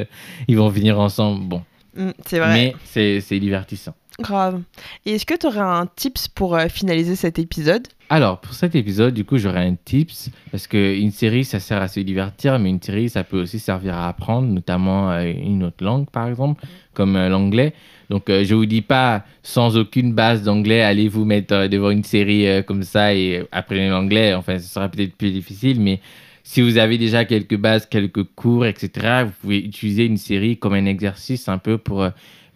ils 0.49 0.57
vont 0.57 0.71
finir 0.71 0.99
ensemble. 1.01 1.45
Bon. 1.47 1.63
Mm, 1.97 2.11
c'est 2.25 2.39
vrai. 2.39 2.53
Mais 2.55 2.75
c'est 3.21 3.39
divertissant. 3.41 3.95
Grave. 4.21 4.63
Et 5.07 5.13
est-ce 5.13 5.27
que 5.27 5.35
tu 5.35 5.47
aurais 5.47 5.61
un 5.61 5.87
tips 5.87 6.29
pour 6.29 6.55
euh, 6.55 6.69
finaliser 6.69 7.17
cet 7.17 7.39
épisode? 7.39 7.87
Alors, 8.09 8.41
pour 8.41 8.55
cet 8.55 8.75
épisode, 8.75 9.15
du 9.15 9.25
coup, 9.25 9.39
j'aurais 9.39 9.67
un 9.67 9.75
tips. 9.75 10.31
Parce 10.51 10.67
qu'une 10.67 11.11
série, 11.11 11.45
ça 11.45 11.61
sert 11.61 11.81
à 11.81 11.89
se 11.89 12.01
divertir, 12.01 12.59
mais 12.59 12.71
une 12.71 12.83
série, 12.83 13.09
ça 13.09 13.25
peut 13.25 13.41
aussi 13.41 13.59
servir 13.59 13.95
à 13.95 14.09
apprendre, 14.09 14.49
notamment 14.49 15.11
euh, 15.11 15.33
une 15.33 15.65
autre 15.65 15.85
langue, 15.85 16.09
par 16.11 16.29
exemple, 16.29 16.65
comme 16.95 17.17
euh, 17.17 17.29
l'anglais. 17.29 17.73
Donc, 18.11 18.25
je 18.29 18.55
vous 18.55 18.67
dis 18.67 18.83
pas, 18.83 19.25
sans 19.45 19.77
aucune 19.77 20.13
base 20.13 20.43
d'anglais, 20.43 20.83
allez 20.83 21.07
vous 21.07 21.25
mettre 21.25 21.69
devant 21.69 21.91
une 21.91 22.03
série 22.03 22.65
comme 22.65 22.83
ça 22.83 23.15
et 23.15 23.47
apprenez 23.53 23.89
l'anglais. 23.89 24.35
Enfin, 24.35 24.59
ce 24.59 24.67
sera 24.67 24.89
peut-être 24.89 25.15
plus 25.15 25.31
difficile, 25.31 25.81
mais 25.81 26.01
si 26.43 26.61
vous 26.61 26.79
avez 26.79 26.99
déjà 26.99 27.25
quelques 27.25 27.57
bases, 27.57 27.87
quelques 27.87 28.25
cours, 28.25 28.67
etc., 28.67 29.27
vous 29.27 29.33
pouvez 29.41 29.59
utiliser 29.59 30.07
une 30.07 30.17
série 30.17 30.57
comme 30.57 30.75
un 30.75 30.87
exercice 30.87 31.49
un 31.49 31.59
peu 31.59 31.79
pour 31.79 32.05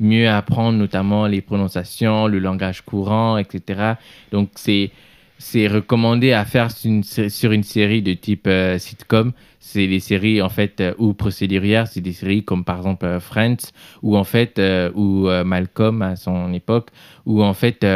mieux 0.00 0.28
apprendre 0.28 0.78
notamment 0.78 1.26
les 1.26 1.40
prononciations, 1.40 2.26
le 2.26 2.38
langage 2.38 2.83
courant, 2.83 3.38
etc. 3.38 3.94
Donc, 4.33 4.50
c'est 4.57 4.90
c'est 5.38 5.66
recommandé 5.66 6.33
à 6.33 6.44
faire 6.44 6.70
sur 6.70 7.52
une, 7.52 7.62
série 7.62 8.02
de 8.02 8.14
type 8.14 8.46
euh, 8.46 8.78
sitcom. 8.78 9.33
C'est 9.61 9.87
des 9.87 10.00
séries 10.00 10.40
en 10.40 10.48
fait 10.48 10.80
euh, 10.80 10.94
ou 10.98 11.12
procédurières, 11.12 11.87
c'est 11.88 12.00
des 12.00 12.12
séries 12.12 12.44
comme 12.44 12.64
par 12.64 12.78
exemple 12.78 13.04
euh, 13.04 13.20
Friends 13.20 13.72
ou 14.02 14.16
en 14.16 14.24
fait 14.24 14.61
ou 14.94 15.28
Malcolm 15.44 16.02
à 16.02 16.16
son 16.16 16.52
époque 16.52 16.88
où 17.26 17.42
en 17.42 17.54
fait 17.54 17.87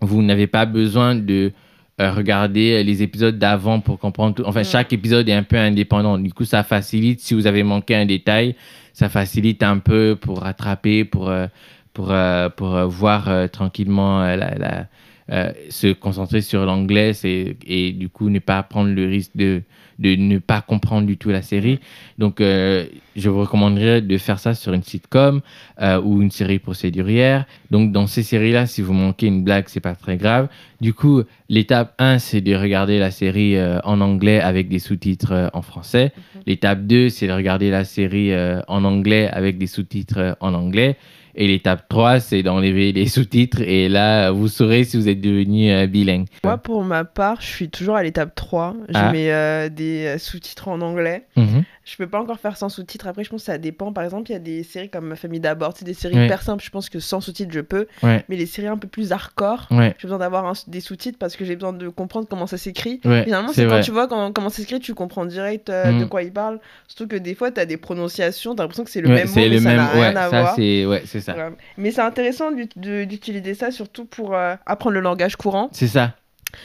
vous 0.00 0.22
n'avez 0.22 0.46
pas 0.46 0.66
besoin 0.66 1.14
de 1.14 1.52
euh, 2.00 2.12
regarder 2.12 2.82
les 2.84 3.02
épisodes 3.02 3.38
d'avant 3.38 3.80
pour 3.80 3.98
comprendre 3.98 4.34
tout. 4.34 4.42
Enfin, 4.46 4.60
Mm. 4.60 4.64
chaque 4.64 4.92
épisode 4.92 5.28
est 5.28 5.32
un 5.32 5.42
peu 5.42 5.56
indépendant. 5.56 6.18
Du 6.18 6.32
coup, 6.32 6.44
ça 6.44 6.62
facilite 6.62 7.20
si 7.20 7.34
vous 7.34 7.46
avez 7.46 7.62
manqué 7.62 7.94
un 7.94 8.06
détail, 8.06 8.54
ça 8.92 9.08
facilite 9.08 9.62
un 9.62 9.78
peu 9.78 10.16
pour 10.20 10.40
rattraper, 10.40 11.04
pour 11.04 11.28
euh, 11.30 11.46
pour 11.94 12.10
euh, 12.10 12.48
pour 12.50 12.74
euh, 12.76 12.86
voir 12.86 13.28
euh, 13.28 13.46
tranquillement 13.48 14.22
euh, 14.22 14.36
la, 14.36 14.54
la- 14.56 14.86
euh, 15.32 15.50
se 15.70 15.92
concentrer 15.92 16.40
sur 16.40 16.64
l'anglais 16.66 17.10
et 17.24 17.92
du 17.92 18.08
coup 18.08 18.28
ne 18.30 18.38
pas 18.38 18.62
prendre 18.62 18.90
le 18.90 19.06
risque 19.06 19.32
de, 19.34 19.62
de 19.98 20.14
ne 20.14 20.38
pas 20.38 20.60
comprendre 20.60 21.06
du 21.06 21.16
tout 21.16 21.30
la 21.30 21.42
série. 21.42 21.80
Donc, 22.18 22.40
euh, 22.40 22.86
je 23.14 23.28
vous 23.30 23.40
recommanderais 23.40 24.02
de 24.02 24.18
faire 24.18 24.38
ça 24.38 24.54
sur 24.54 24.72
une 24.72 24.82
sitcom 24.82 25.40
euh, 25.80 26.00
ou 26.00 26.22
une 26.22 26.30
série 26.30 26.58
procédurière. 26.58 27.46
Donc, 27.70 27.92
dans 27.92 28.06
ces 28.06 28.22
séries-là, 28.22 28.66
si 28.66 28.82
vous 28.82 28.92
manquez 28.92 29.26
une 29.26 29.42
blague, 29.42 29.64
c'est 29.68 29.80
pas 29.80 29.94
très 29.94 30.16
grave. 30.16 30.48
Du 30.80 30.92
coup, 30.92 31.22
l'étape 31.48 31.94
1, 31.98 32.18
c'est 32.18 32.40
de 32.40 32.54
regarder 32.54 32.98
la 32.98 33.10
série 33.10 33.56
euh, 33.56 33.80
en 33.84 34.00
anglais 34.00 34.40
avec 34.40 34.68
des 34.68 34.78
sous-titres 34.78 35.50
en 35.52 35.62
français. 35.62 36.12
L'étape 36.46 36.86
2, 36.86 37.08
c'est 37.08 37.26
de 37.26 37.32
regarder 37.32 37.70
la 37.70 37.84
série 37.84 38.32
en 38.68 38.84
anglais 38.84 39.28
avec 39.28 39.58
des 39.58 39.66
sous-titres 39.66 40.36
en 40.40 40.54
anglais. 40.54 40.96
Et 41.38 41.46
l'étape 41.46 41.86
3, 41.88 42.18
c'est 42.20 42.42
d'enlever 42.42 42.92
les 42.92 43.06
sous-titres. 43.08 43.60
Et 43.60 43.88
là, 43.90 44.30
vous 44.30 44.48
saurez 44.48 44.84
si 44.84 44.96
vous 44.96 45.06
êtes 45.08 45.20
devenu 45.20 45.70
euh, 45.70 45.86
bilingue. 45.86 46.26
Moi, 46.44 46.56
pour 46.56 46.82
ma 46.82 47.04
part, 47.04 47.40
je 47.42 47.46
suis 47.46 47.68
toujours 47.68 47.94
à 47.96 48.02
l'étape 48.02 48.34
3. 48.34 48.74
Je 48.88 48.94
Ah. 48.94 49.12
mets 49.12 49.30
euh, 49.30 49.68
des 49.68 50.06
euh, 50.06 50.18
sous-titres 50.18 50.68
en 50.68 50.80
anglais. 50.80 51.24
Mhm. 51.36 51.64
Je 51.88 51.96
peux 51.96 52.08
pas 52.08 52.20
encore 52.20 52.40
faire 52.40 52.56
sans 52.56 52.68
sous-titres. 52.68 53.06
Après, 53.06 53.22
je 53.22 53.30
pense 53.30 53.42
que 53.42 53.46
ça 53.46 53.58
dépend. 53.58 53.92
Par 53.92 54.02
exemple, 54.02 54.28
il 54.28 54.32
y 54.32 54.36
a 54.36 54.40
des 54.40 54.64
séries 54.64 54.90
comme 54.90 55.06
Ma 55.06 55.14
famille 55.14 55.38
d'abord. 55.38 55.72
C'est 55.76 55.84
des 55.84 55.94
séries 55.94 56.16
Ouais. 56.16 56.26
hyper 56.26 56.42
simples. 56.42 56.64
Je 56.64 56.70
pense 56.70 56.88
que 56.90 56.98
sans 56.98 57.20
sous-titres, 57.20 57.52
je 57.52 57.60
peux. 57.60 57.86
Ouais. 58.02 58.24
Mais 58.28 58.34
les 58.34 58.46
séries 58.46 58.66
un 58.66 58.76
peu 58.76 58.88
plus 58.88 59.12
hardcore, 59.12 59.68
Ouais. 59.70 59.94
j'ai 59.96 60.02
besoin 60.08 60.18
d'avoir 60.18 60.52
des 60.66 60.80
sous-titres 60.80 61.16
parce 61.16 61.36
que 61.36 61.44
j'ai 61.44 61.54
besoin 61.54 61.72
de 61.72 61.88
comprendre 61.88 62.26
comment 62.28 62.48
ça 62.48 62.58
s'écrit. 62.58 63.00
Finalement, 63.02 63.52
c'est 63.52 63.66
quand 63.68 63.80
tu 63.82 63.92
vois 63.92 64.08
comment, 64.08 64.32
comment 64.32 64.48
ça 64.48 64.56
s'écrit, 64.62 64.80
tu 64.80 64.94
comprends 64.94 65.26
direct 65.26 65.70
euh, 65.70 65.92
de 66.00 66.04
Mm. 66.04 66.08
quoi 66.08 66.24
il 66.24 66.32
parle. 66.32 66.58
Surtout 66.88 67.06
que 67.06 67.16
des 67.16 67.36
fois, 67.36 67.52
tu 67.52 67.60
as 67.60 67.66
des 67.66 67.76
prononciations, 67.76 68.56
tu 68.56 68.60
as 68.60 68.64
l'impression 68.64 68.82
que 68.84 68.90
c'est 68.90 69.00
le 69.00 69.08
même 69.08 69.28
mot, 69.28 69.32
c'est 69.32 69.40
mais 69.42 69.48
le 69.48 69.58
ça 69.60 69.68
même. 69.68 69.76
n'a 69.76 69.86
rien 69.90 70.16
à 70.16 70.28
ça, 70.30 70.40
voir. 70.40 70.54
c'est 70.56 70.86
ouais, 70.86 71.02
c'est 71.06 71.20
ça. 71.20 71.36
Ouais. 71.36 71.50
Mais 71.78 71.92
c'est 71.92 72.00
intéressant 72.02 72.50
d'utiliser 72.76 73.54
ça 73.54 73.70
surtout 73.70 74.04
pour 74.06 74.34
euh, 74.34 74.56
apprendre 74.66 74.94
le 74.94 75.00
langage 75.00 75.36
courant. 75.36 75.68
C'est 75.72 75.86
ça. 75.88 76.14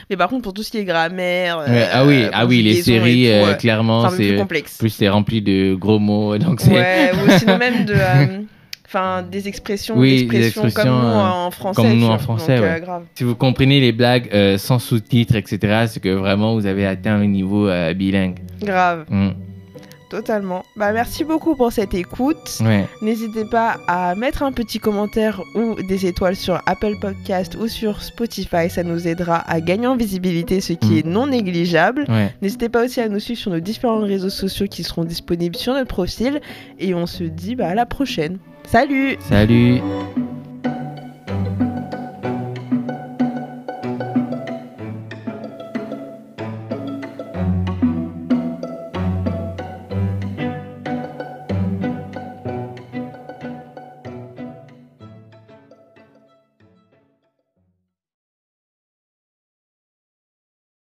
Mais 0.09 0.17
par 0.17 0.29
contre, 0.29 0.43
pour 0.43 0.53
tout 0.53 0.63
ce 0.63 0.71
qui 0.71 0.77
est 0.77 0.83
grammaire, 0.85 1.59
euh, 1.59 1.67
Ouais, 1.67 1.87
ah 1.91 2.05
oui, 2.05 2.25
ah 2.33 2.45
oui, 2.45 2.61
les 2.61 2.81
séries, 2.81 3.23
tout, 3.25 3.29
euh, 3.31 3.47
ouais, 3.51 3.57
clairement, 3.57 4.05
un 4.05 4.09
plus 4.11 4.29
c'est 4.29 4.35
complexe. 4.35 4.77
plus 4.77 4.89
c'est 4.89 5.09
rempli 5.09 5.41
de 5.41 5.75
gros 5.75 5.99
mots, 5.99 6.37
donc 6.39 6.61
Ouais, 6.69 7.11
ou 7.13 7.29
sinon 7.39 7.57
même 7.57 7.85
de, 7.85 7.93
euh, 7.93 8.39
enfin, 8.87 9.23
des 9.29 9.47
expressions, 9.47 9.95
Oui, 9.97 10.25
des 10.25 10.47
expressions 10.47 10.69
comme 10.83 10.89
nous 10.91 11.07
euh, 11.07 11.45
en 11.47 11.51
français. 11.51 11.81
comme 11.81 11.93
nous 11.93 12.05
en 12.05 12.09
vois. 12.09 12.17
français, 12.17 12.55
Donc, 12.57 12.65
ouais. 12.65 12.71
euh, 12.71 12.79
grave. 12.79 13.03
Si 13.15 13.23
vous 13.23 13.35
comprenez 13.35 13.79
les 13.79 13.91
blagues 13.91 14.29
euh, 14.33 14.57
sans 14.57 14.79
sous-titres, 14.79 15.35
etc., 15.35 15.85
c'est 15.87 15.99
que 16.01 16.09
vraiment 16.09 16.53
vous 16.55 16.65
avez 16.65 16.85
atteint 16.85 17.17
le 17.17 17.25
niveau 17.25 17.67
euh, 17.67 17.93
bilingue. 17.93 18.39
Grave, 18.61 19.05
Mm. 19.09 19.29
Totalement. 20.11 20.63
Bah 20.75 20.91
merci 20.91 21.23
beaucoup 21.23 21.55
pour 21.55 21.71
cette 21.71 21.93
écoute. 21.95 22.59
Ouais. 22.61 22.85
N'hésitez 23.01 23.45
pas 23.45 23.77
à 23.87 24.13
mettre 24.15 24.43
un 24.43 24.51
petit 24.51 24.77
commentaire 24.77 25.41
ou 25.55 25.75
des 25.81 26.05
étoiles 26.05 26.35
sur 26.35 26.61
Apple 26.67 26.93
Podcast 27.01 27.55
ou 27.59 27.67
sur 27.67 28.03
Spotify, 28.03 28.69
ça 28.69 28.83
nous 28.83 29.07
aidera 29.07 29.37
à 29.49 29.59
gagner 29.61 29.87
en 29.87 29.95
visibilité, 29.95 30.61
ce 30.61 30.73
qui 30.73 30.91
Mm. 30.93 30.97
est 30.97 31.05
non 31.07 31.27
négligeable. 31.27 32.05
Ouais. 32.09 32.33
N'hésitez 32.41 32.69
pas 32.69 32.85
aussi 32.85 32.99
à 33.01 33.09
nous 33.09 33.19
suivre 33.19 33.39
sur 33.39 33.51
nos 33.51 33.59
différents 33.59 33.99
réseaux 34.01 34.29
sociaux 34.29 34.67
qui 34.69 34.83
seront 34.83 35.05
disponibles 35.05 35.55
sur 35.55 35.73
notre 35.73 35.87
profil 35.87 36.41
et 36.77 36.93
on 36.93 37.05
se 37.07 37.23
dit 37.23 37.55
bah, 37.55 37.69
à 37.69 37.75
la 37.75 37.85
prochaine. 37.85 38.37
Salut 38.67 39.15
Salut. 39.27 39.79